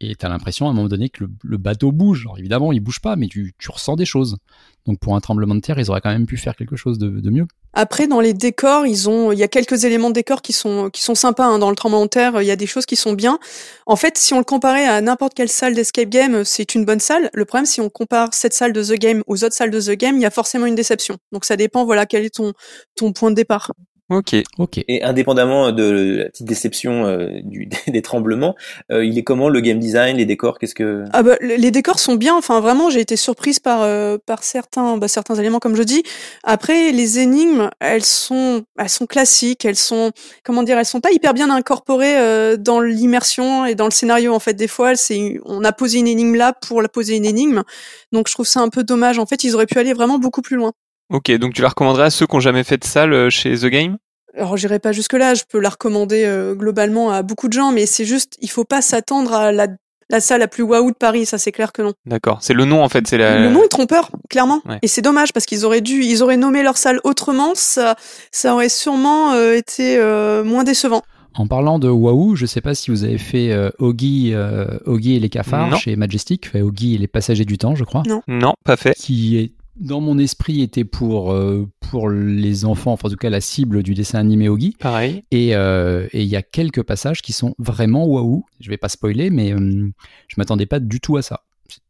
[0.00, 2.22] et t'as l'impression à un moment donné que le, bateau bouge.
[2.22, 4.38] Alors évidemment, il bouge pas, mais tu, tu ressens des choses.
[4.86, 7.08] Donc pour un tremblement de terre, ils auraient quand même pu faire quelque chose de,
[7.08, 7.46] de mieux.
[7.74, 10.90] Après, dans les décors, ils ont, il y a quelques éléments de décor qui sont
[10.90, 11.44] qui sont sympas.
[11.44, 11.58] Hein.
[11.58, 13.38] Dans le tremblement de terre, il y a des choses qui sont bien.
[13.86, 16.98] En fait, si on le comparait à n'importe quelle salle d'escape game, c'est une bonne
[16.98, 17.30] salle.
[17.34, 19.96] Le problème, si on compare cette salle de The Game aux autres salles de The
[19.98, 21.18] Game, il y a forcément une déception.
[21.30, 21.84] Donc ça dépend.
[21.84, 22.54] Voilà, quel est ton
[22.96, 23.72] ton point de départ.
[24.10, 24.34] Ok.
[24.58, 24.80] Ok.
[24.88, 28.56] Et indépendamment de la petite déception euh, du, des tremblements,
[28.90, 31.70] euh, il est comment le game design, les décors Qu'est-ce que Ah bah, le- les
[31.70, 32.34] décors sont bien.
[32.36, 36.02] Enfin, vraiment, j'ai été surprise par euh, par certains bah, certains éléments, comme je dis.
[36.42, 39.64] Après, les énigmes, elles sont elles sont classiques.
[39.64, 40.10] Elles sont
[40.44, 44.34] comment dire Elles sont pas hyper bien incorporées euh, dans l'immersion et dans le scénario.
[44.34, 47.24] En fait, des fois, c'est on a posé une énigme là pour la poser une
[47.24, 47.62] énigme.
[48.10, 49.20] Donc, je trouve ça un peu dommage.
[49.20, 50.72] En fait, ils auraient pu aller vraiment beaucoup plus loin.
[51.10, 53.56] Ok, donc tu la recommanderais à ceux qui ont jamais fait de salle euh, chez
[53.56, 53.96] The Game?
[54.36, 55.34] Alors, j'irai pas jusque là.
[55.34, 58.64] Je peux la recommander euh, globalement à beaucoup de gens, mais c'est juste, il faut
[58.64, 59.66] pas s'attendre à la
[60.12, 61.24] la salle la plus waouh de Paris.
[61.24, 61.92] Ça, c'est clair que non.
[62.04, 62.38] D'accord.
[62.40, 63.06] C'est le nom en fait.
[63.06, 63.38] C'est la.
[63.38, 64.60] Le nom est trompeur, clairement.
[64.68, 64.78] Ouais.
[64.82, 67.52] Et c'est dommage parce qu'ils auraient dû, ils auraient nommé leur salle autrement.
[67.54, 67.94] Ça,
[68.32, 71.02] ça aurait sûrement euh, été euh, moins décevant.
[71.36, 75.14] En parlant de Wahoo, je sais pas si vous avez fait euh, Oggy, euh, Oggy
[75.14, 75.76] et les cafards Non.
[75.76, 78.94] chez Majestic, enfin, Oggy et les passagers du temps, je crois, Non, pas fait.
[78.94, 83.30] qui est dans mon esprit était pour euh, pour les enfants, enfin en tout cas
[83.30, 84.76] la cible du dessin animé Oggy.
[84.78, 85.24] Pareil.
[85.30, 88.44] Et euh, et il y a quelques passages qui sont vraiment waouh.
[88.60, 89.90] Je vais pas spoiler, mais euh,
[90.28, 91.40] je m'attendais pas du tout à ça.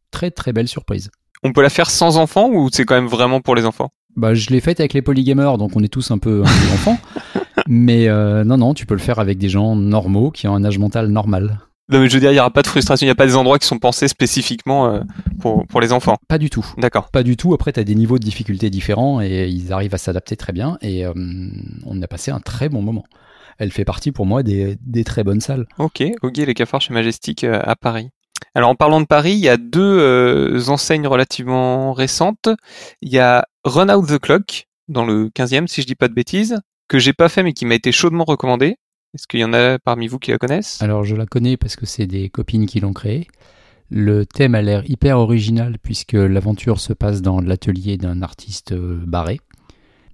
[0.09, 1.11] Très très belle surprise.
[1.43, 3.91] On peut la faire sans enfants ou c'est quand même vraiment pour les enfants?
[4.15, 6.49] Bah, je l'ai faite avec les polygamers, donc on est tous un peu, un peu
[6.73, 6.97] enfants.
[7.67, 10.63] Mais euh, non, non, tu peux le faire avec des gens normaux qui ont un
[10.63, 11.59] âge mental normal.
[11.91, 13.05] Non, mais je veux dire, il n'y aura pas de frustration.
[13.05, 15.01] Il n'y a pas des endroits qui sont pensés spécifiquement euh,
[15.39, 16.17] pour pour les enfants.
[16.27, 16.65] Pas du tout.
[16.77, 17.09] D'accord.
[17.11, 17.53] Pas du tout.
[17.53, 20.77] Après, tu as des niveaux de difficulté différents et ils arrivent à s'adapter très bien.
[20.81, 21.13] Et euh,
[21.85, 23.03] on a passé un très bon moment.
[23.57, 25.67] Elle fait partie pour moi des, des très bonnes salles.
[25.77, 26.01] Ok.
[26.01, 28.09] Et les cafards chez Majestic euh, à Paris.
[28.55, 32.49] Alors en parlant de Paris, il y a deux euh, enseignes relativement récentes.
[33.01, 36.13] Il y a Run Out the Clock dans le 15e, si je dis pas de
[36.13, 38.77] bêtises, que j'ai pas fait mais qui m'a été chaudement recommandé.
[39.13, 40.81] Est-ce qu'il y en a parmi vous qui la connaissent?
[40.81, 43.27] Alors, je la connais parce que c'est des copines qui l'ont créée.
[43.89, 48.97] Le thème a l'air hyper original puisque l'aventure se passe dans l'atelier d'un artiste euh,
[49.05, 49.41] barré.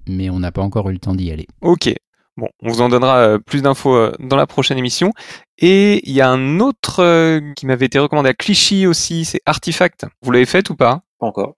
[0.08, 1.45] Mais on n'a pas encore eu le temps d'y aller.
[1.62, 1.93] Ok.
[2.38, 5.12] Bon, on vous en donnera euh, plus d'infos euh, dans la prochaine émission.
[5.60, 10.06] Et il y a un autre qui m'avait été recommandé à Clichy aussi, c'est Artifact.
[10.24, 11.02] Vous l'avez fait ou pas?
[11.20, 11.56] Pas encore.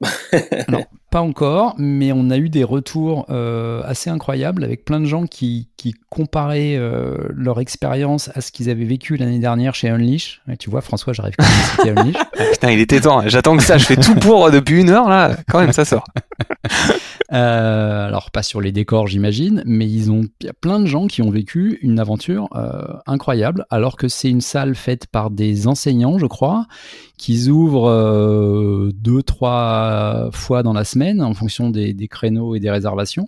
[0.68, 5.06] Non, pas encore, mais on a eu des retours euh, assez incroyables avec plein de
[5.06, 9.90] gens qui, qui comparaient euh, leur expérience à ce qu'ils avaient vécu l'année dernière chez
[9.90, 10.42] Unleash.
[10.60, 12.16] Tu vois, François, j'arrive quand même à citer Unleash.
[12.40, 13.22] Ah, Putain, il était temps.
[13.28, 13.78] J'attends que ça.
[13.78, 15.36] Je fais tout pour depuis une heure là.
[15.50, 16.06] Quand même, ça sort.
[17.32, 21.08] Euh, alors, pas sur les décors, j'imagine, mais ils ont, y a plein de gens
[21.08, 25.68] qui ont vécu une aventure euh, incroyable, alors que c'est une salle faite par des
[25.68, 26.66] enseignants, je crois,
[27.18, 32.60] qu'ils ouvrent euh, deux, trois fois dans la semaine en fonction des, des créneaux et
[32.60, 33.28] des réservations.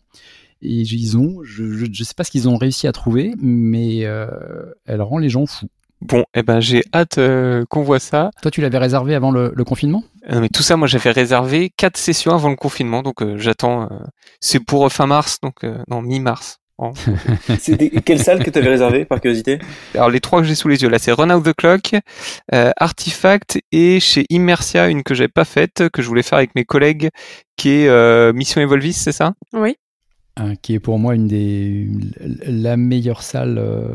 [0.64, 4.28] Et ils ont, je, je sais pas ce qu'ils ont réussi à trouver, mais euh,
[4.86, 5.70] elle rend les gens fous.
[6.02, 8.32] Bon, eh ben j'ai hâte euh, qu'on voit ça.
[8.42, 10.04] Toi, tu l'avais réservé avant le, le confinement?
[10.32, 13.84] Euh, mais tout ça, moi, j'avais réservé quatre sessions avant le confinement, donc euh, j'attends.
[13.84, 13.88] euh,
[14.40, 16.58] c'est pour euh, fin mars, donc euh, non mi-mars.
[16.80, 16.94] Oh.
[17.60, 19.60] C'était quelle salle que tu avais réservée par curiosité?
[19.94, 21.96] Alors les trois que j'ai sous les yeux là, c'est Run Out the Clock,
[22.56, 26.56] euh, Artifact et chez Immersia une que j'avais pas faite, que je voulais faire avec
[26.56, 27.10] mes collègues,
[27.56, 29.34] qui est euh, Mission Evolvis, c'est ça?
[29.54, 29.76] Oui.
[30.38, 31.90] Hein, qui est pour moi une des
[32.46, 33.90] la meilleure salle euh,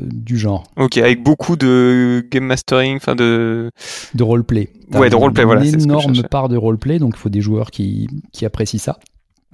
[0.00, 3.70] du genre Ok, avec beaucoup de game mastering, enfin de.
[4.14, 4.68] de roleplay.
[4.92, 7.20] Ouais, de roleplay, une voilà, c'est ce que je énorme part de roleplay, donc il
[7.20, 8.98] faut des joueurs qui, qui apprécient ça.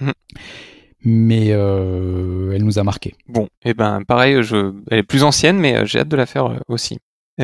[0.00, 0.12] Mhm.
[1.04, 3.14] Mais euh, elle nous a marqué.
[3.28, 6.26] Bon, et ben pareil, je, elle est plus ancienne, mais euh, j'ai hâte de la
[6.26, 6.98] faire euh, aussi.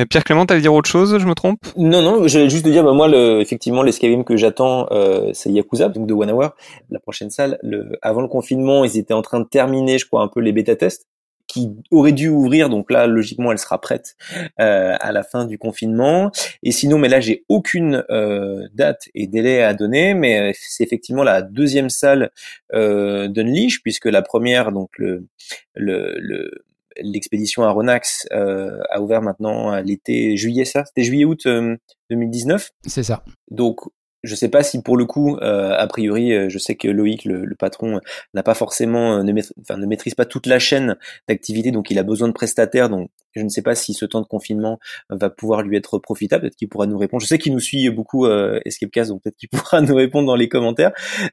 [0.05, 1.59] Pierre Clément, t'allais dire autre chose, je me trompe?
[1.77, 5.31] Non, non, j'allais juste te dire, bah, moi, le, effectivement, l'escape game que j'attends, euh,
[5.33, 6.55] c'est Yakuza, donc de One Hour,
[6.89, 7.57] la prochaine salle.
[7.63, 10.51] Le, avant le confinement, ils étaient en train de terminer, je crois, un peu les
[10.51, 11.07] bêta-tests
[11.47, 14.15] qui auraient dû ouvrir, donc là, logiquement, elle sera prête
[14.59, 16.31] euh, à la fin du confinement.
[16.61, 21.23] Et sinon, mais là, j'ai aucune euh, date et délai à donner, mais c'est effectivement
[21.23, 22.29] la deuxième salle
[22.73, 25.25] euh, d'Unleash, puisque la première, donc le,
[25.73, 26.51] le
[27.01, 30.85] l'expédition à Ronax euh, a ouvert maintenant à l'été juillet ça?
[30.85, 31.75] C'était juillet août euh,
[32.09, 33.23] 2019 C'est ça.
[33.51, 33.79] donc
[34.23, 37.23] je sais pas si pour le coup euh, a priori euh, je sais que Loïc
[37.25, 38.01] le, le patron
[38.33, 40.97] n'a pas forcément euh, ne, maîtrise, enfin, ne maîtrise pas toute la chaîne
[41.27, 44.21] d'activité donc il a besoin de prestataires donc Je ne sais pas si ce temps
[44.21, 46.41] de confinement va pouvoir lui être profitable.
[46.41, 47.21] Peut-être qu'il pourra nous répondre.
[47.21, 50.35] Je sais qu'il nous suit beaucoup euh, Escapecast, donc peut-être qu'il pourra nous répondre dans
[50.35, 50.91] les commentaires.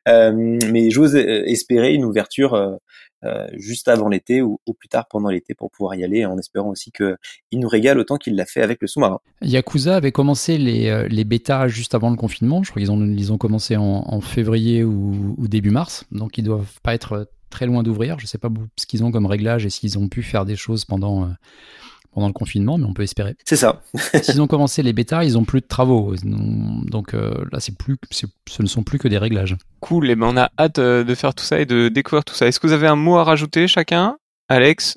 [0.09, 2.79] Euh, mais j'ose espérer une ouverture
[3.25, 6.71] euh, juste avant l'été ou, plus tard pendant l'été pour pouvoir y aller, en espérant
[6.71, 7.17] aussi qu'il
[7.55, 9.21] nous régale autant qu'il l'a fait avec le sous-marin.
[9.43, 12.63] Yakuza avait commencé les, euh, les bêtas juste avant le confinement.
[12.63, 16.45] Je crois qu'ils ont, ils ont commencé en, février ou, ou, début mars, donc ils
[16.45, 18.19] doivent pas être très loin d'ouvrir.
[18.19, 20.85] Je sais pas ce qu'ils ont comme réglage et s'ils ont pu faire des choses
[20.85, 21.29] pendant euh,
[22.17, 23.37] pendant le confinement, mais on peut espérer.
[23.45, 23.83] C'est ça.
[24.23, 26.15] S'ils ont commencé les bêtas, ils ont plus de travaux.
[26.25, 29.55] Donc euh, là, c'est plus, ce ne sont plus que des réglages.
[29.81, 32.25] Cool, et eh ben on a hâte euh, de faire tout ça et de découvrir
[32.25, 32.47] tout ça.
[32.47, 34.17] Est-ce que vous avez un mot à rajouter chacun?
[34.49, 34.97] Alex?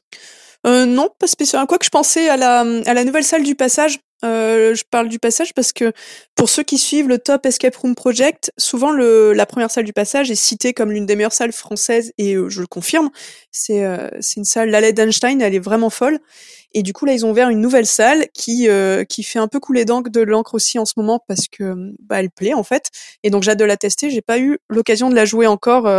[0.65, 1.67] Euh, non, pas spécialement.
[1.67, 3.99] Quoi que je pensais à la, à la nouvelle salle du passage.
[4.25, 5.93] Euh, je parle du passage parce que
[6.35, 9.93] pour ceux qui suivent le Top Escape Room Project, souvent le, la première salle du
[9.93, 13.09] passage est citée comme l'une des meilleures salles françaises et euh, je le confirme.
[13.51, 16.19] C'est euh, une salle, l'allée d'Einstein, elle est vraiment folle.
[16.73, 18.67] Et du coup là, ils ont ouvert une nouvelle salle qui
[19.09, 22.19] qui fait un peu couler d'encre de l'encre aussi en ce moment parce que bah
[22.19, 22.91] elle plaît en fait.
[23.23, 24.11] Et donc j'ai hâte de la tester.
[24.11, 25.89] J'ai pas eu l'occasion de la jouer encore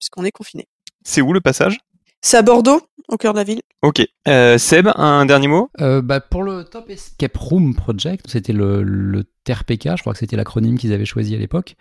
[0.00, 0.66] puisqu'on est confiné.
[1.04, 1.78] C'est où le passage?
[2.26, 3.60] C'est à Bordeaux, au cœur de la ville.
[3.82, 4.04] Ok.
[4.26, 5.70] Euh, Seb, un dernier mot?
[5.80, 10.18] Euh, bah, Pour le Top Escape Room Project, c'était le, le TRPK, je crois que
[10.18, 11.76] c'était l'acronyme qu'ils avaient choisi à l'époque.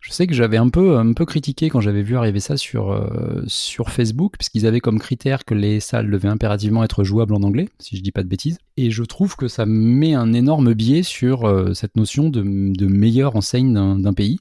[0.00, 2.92] Je sais que j'avais un peu, un peu critiqué quand j'avais vu arriver ça sur,
[2.92, 7.42] euh, sur Facebook, puisqu'ils avaient comme critère que les salles devaient impérativement être jouables en
[7.42, 8.58] anglais, si je dis pas de bêtises.
[8.76, 13.34] Et je trouve que ça met un énorme biais sur cette notion de, de meilleure
[13.34, 14.38] enseigne d'un pays.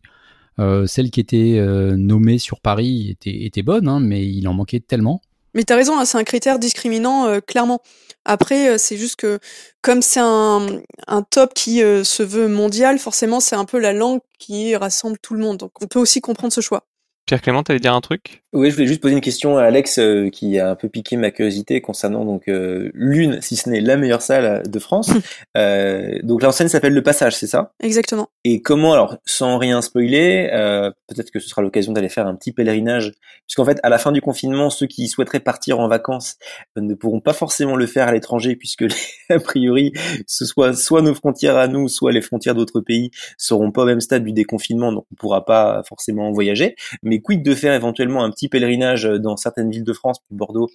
[0.86, 1.60] celle qui était
[1.98, 5.22] nommée sur Paris était, était bonne, hein, mais il en manquait tellement.
[5.54, 7.82] Mais t'as raison, hein, c'est un critère discriminant, euh, clairement.
[8.26, 9.40] Après, euh, c'est juste que
[9.82, 10.82] comme c'est un,
[11.30, 15.34] top qui euh, se veut mondial, forcément, c'est un peu la langue qui rassemble tout
[15.34, 15.58] le monde.
[15.58, 16.84] Donc, on peut aussi comprendre ce choix.
[17.26, 18.44] Pierre Clément, t'allais dire un truc?
[18.54, 21.16] Oui, je voulais juste poser une question à Alex euh, qui a un peu piqué
[21.16, 25.12] ma curiosité concernant donc euh, l'une, si ce n'est la meilleure salle de France.
[25.58, 27.72] euh, donc l'enseigne s'appelle Le Passage, c'est ça?
[27.82, 28.28] Exactement.
[28.44, 32.36] Et comment, alors sans rien spoiler, euh, peut-être que ce sera l'occasion d'aller faire un
[32.36, 33.14] petit pèlerinage,
[33.48, 36.36] puisqu'en fait à la fin du confinement, ceux qui souhaiteraient partir en vacances
[36.76, 38.84] ne pourront pas forcément le faire à l'étranger, puisque
[39.30, 39.94] a priori,
[40.28, 43.86] ce soit soit nos frontières à nous, soit les frontières d'autres pays seront pas au
[43.86, 46.76] même stade du déconfinement, donc on pourra pas forcément voyager.
[47.04, 50.70] Mais quid de faire éventuellement un petit pèlerinage dans certaines villes de France, Bordeaux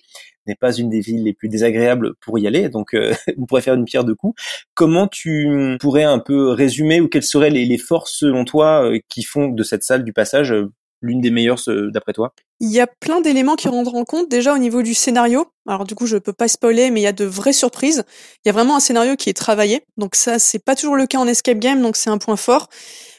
[0.47, 3.63] n'est pas une des villes les plus désagréables pour y aller, donc euh, vous pourrez
[3.63, 4.41] faire une pierre de coups.
[4.75, 9.23] Comment tu pourrais un peu résumer ou quelles seraient les, forces selon toi euh, qui
[9.23, 10.73] font de cette salle du passage euh,
[11.03, 11.61] l'une des meilleures
[11.93, 12.33] d'après toi?
[12.59, 15.47] Il y a plein d'éléments qui rendront compte déjà au niveau du scénario.
[15.69, 18.05] Alors du coup, je peux pas spoiler, mais il y a de vraies surprises.
[18.45, 21.07] Il y a vraiment un scénario qui est travaillé, donc ça c'est pas toujours le
[21.07, 22.69] cas en escape game, donc c'est un point fort.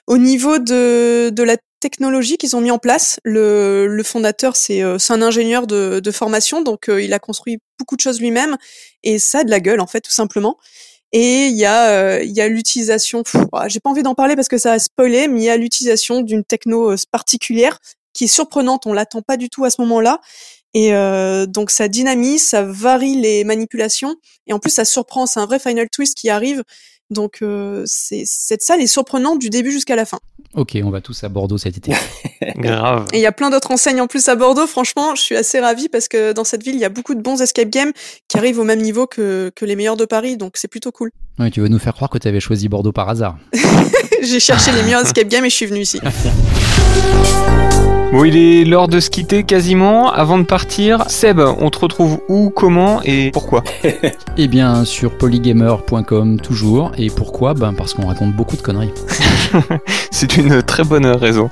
[0.07, 3.19] Au niveau de, de la technologie qu'ils ont mis en place.
[3.23, 7.59] Le, le fondateur, c'est euh, un ingénieur de, de formation, donc euh, il a construit
[7.80, 8.57] beaucoup de choses lui-même
[9.03, 10.57] et ça de la gueule en fait, tout simplement.
[11.13, 13.23] Et il y a, euh, il y a l'utilisation.
[13.67, 16.21] J'ai pas envie d'en parler parce que ça a spoilé, mais il y a l'utilisation
[16.21, 17.80] d'une techno particulière
[18.13, 18.86] qui est surprenante.
[18.86, 20.19] On l'attend pas du tout à ce moment-là.
[20.73, 20.91] Et
[21.47, 24.15] donc ça dynamise, ça varie les manipulations
[24.47, 25.25] et en plus ça surprend.
[25.25, 26.61] C'est un vrai final twist qui arrive
[27.10, 30.20] donc euh, c'est cette salle est surprenante du début jusqu'à la fin.
[30.55, 31.93] Ok, on va tous à Bordeaux cet été.
[32.58, 33.08] Grave.
[33.14, 34.68] Et il y a plein d'autres enseignes en plus à Bordeaux.
[34.68, 37.22] Franchement, je suis assez ravie parce que dans cette ville, il y a beaucoup de
[37.22, 37.91] bons escape games
[38.28, 40.38] qui arrivent au même niveau que, que les meilleurs de Paris.
[40.38, 41.12] Donc c'est plutôt cool.
[41.39, 43.38] Ouais, tu veux nous faire croire que tu avais choisi Bordeaux par hasard.
[44.24, 45.99] J'ai cherché les meilleurs escape games et je suis venu ici.
[48.13, 50.09] Bon, il est l'heure de se quitter quasiment.
[50.09, 53.65] Avant de partir, Seb, on te retrouve où, comment et pourquoi
[54.38, 56.93] Eh bien, sur polygamer.com toujours.
[56.97, 57.53] Et pourquoi?
[57.53, 58.93] Ben parce qu'on raconte beaucoup de conneries.
[60.11, 61.49] C'est une très bonne raison.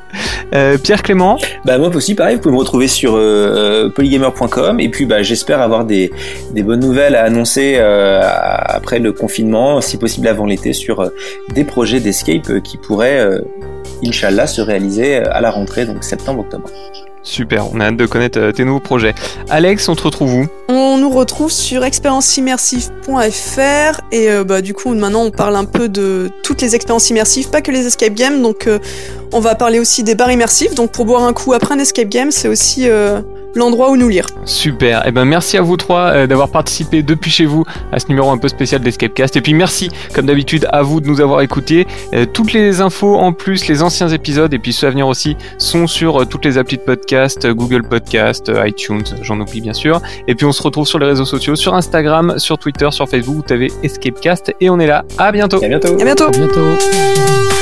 [0.54, 4.80] Euh, Pierre Clément Bah moi aussi, pareil, vous pouvez me retrouver sur euh, polygamer.com.
[4.80, 6.12] Et puis, bah, j'espère avoir des,
[6.52, 11.10] des bonnes nouvelles à annoncer euh, après le confinement, si possible avant l'été, sur euh,
[11.54, 13.42] des projets d'escape euh, qui pourraient euh,
[14.04, 16.70] Inch'Allah, se réaliser à la rentrée, donc septembre-octobre.
[17.26, 19.16] Super, on a hâte de connaître euh, tes nouveaux projets.
[19.50, 20.46] Alex, on te retrouve où?
[20.70, 25.90] On nous retrouve sur expérienceimmersive.fr et euh, bah, du coup maintenant on parle un peu
[25.90, 28.78] de toutes les expériences immersives, pas que les escape games, donc euh,
[29.34, 32.10] on va parler aussi des bars immersifs, donc pour boire un coup après un escape
[32.10, 32.88] game, c'est aussi
[33.56, 34.28] l'endroit où nous lire.
[34.46, 35.00] Super.
[35.00, 38.30] Et eh ben merci à vous trois d'avoir participé depuis chez vous à ce numéro
[38.30, 39.36] un peu spécial d'Escapecast.
[39.36, 41.88] Et puis merci, comme d'habitude, à vous de nous avoir écoutés.
[42.34, 45.88] Toutes les infos en plus, les anciens épisodes et puis ceux à venir aussi sont
[45.88, 46.84] sur toutes les applis de
[47.16, 50.02] podcast, Google Podcast, iTunes, j'en oublie bien sûr.
[50.28, 53.46] Et puis on se retrouve sur les réseaux sociaux, sur Instagram, sur Twitter, sur Facebook.
[53.48, 55.06] Vous avez Escapecast et on est là.
[55.18, 55.64] À bientôt.
[55.64, 55.94] À bientôt.
[55.94, 56.26] À bientôt.
[56.26, 57.55] À bientôt.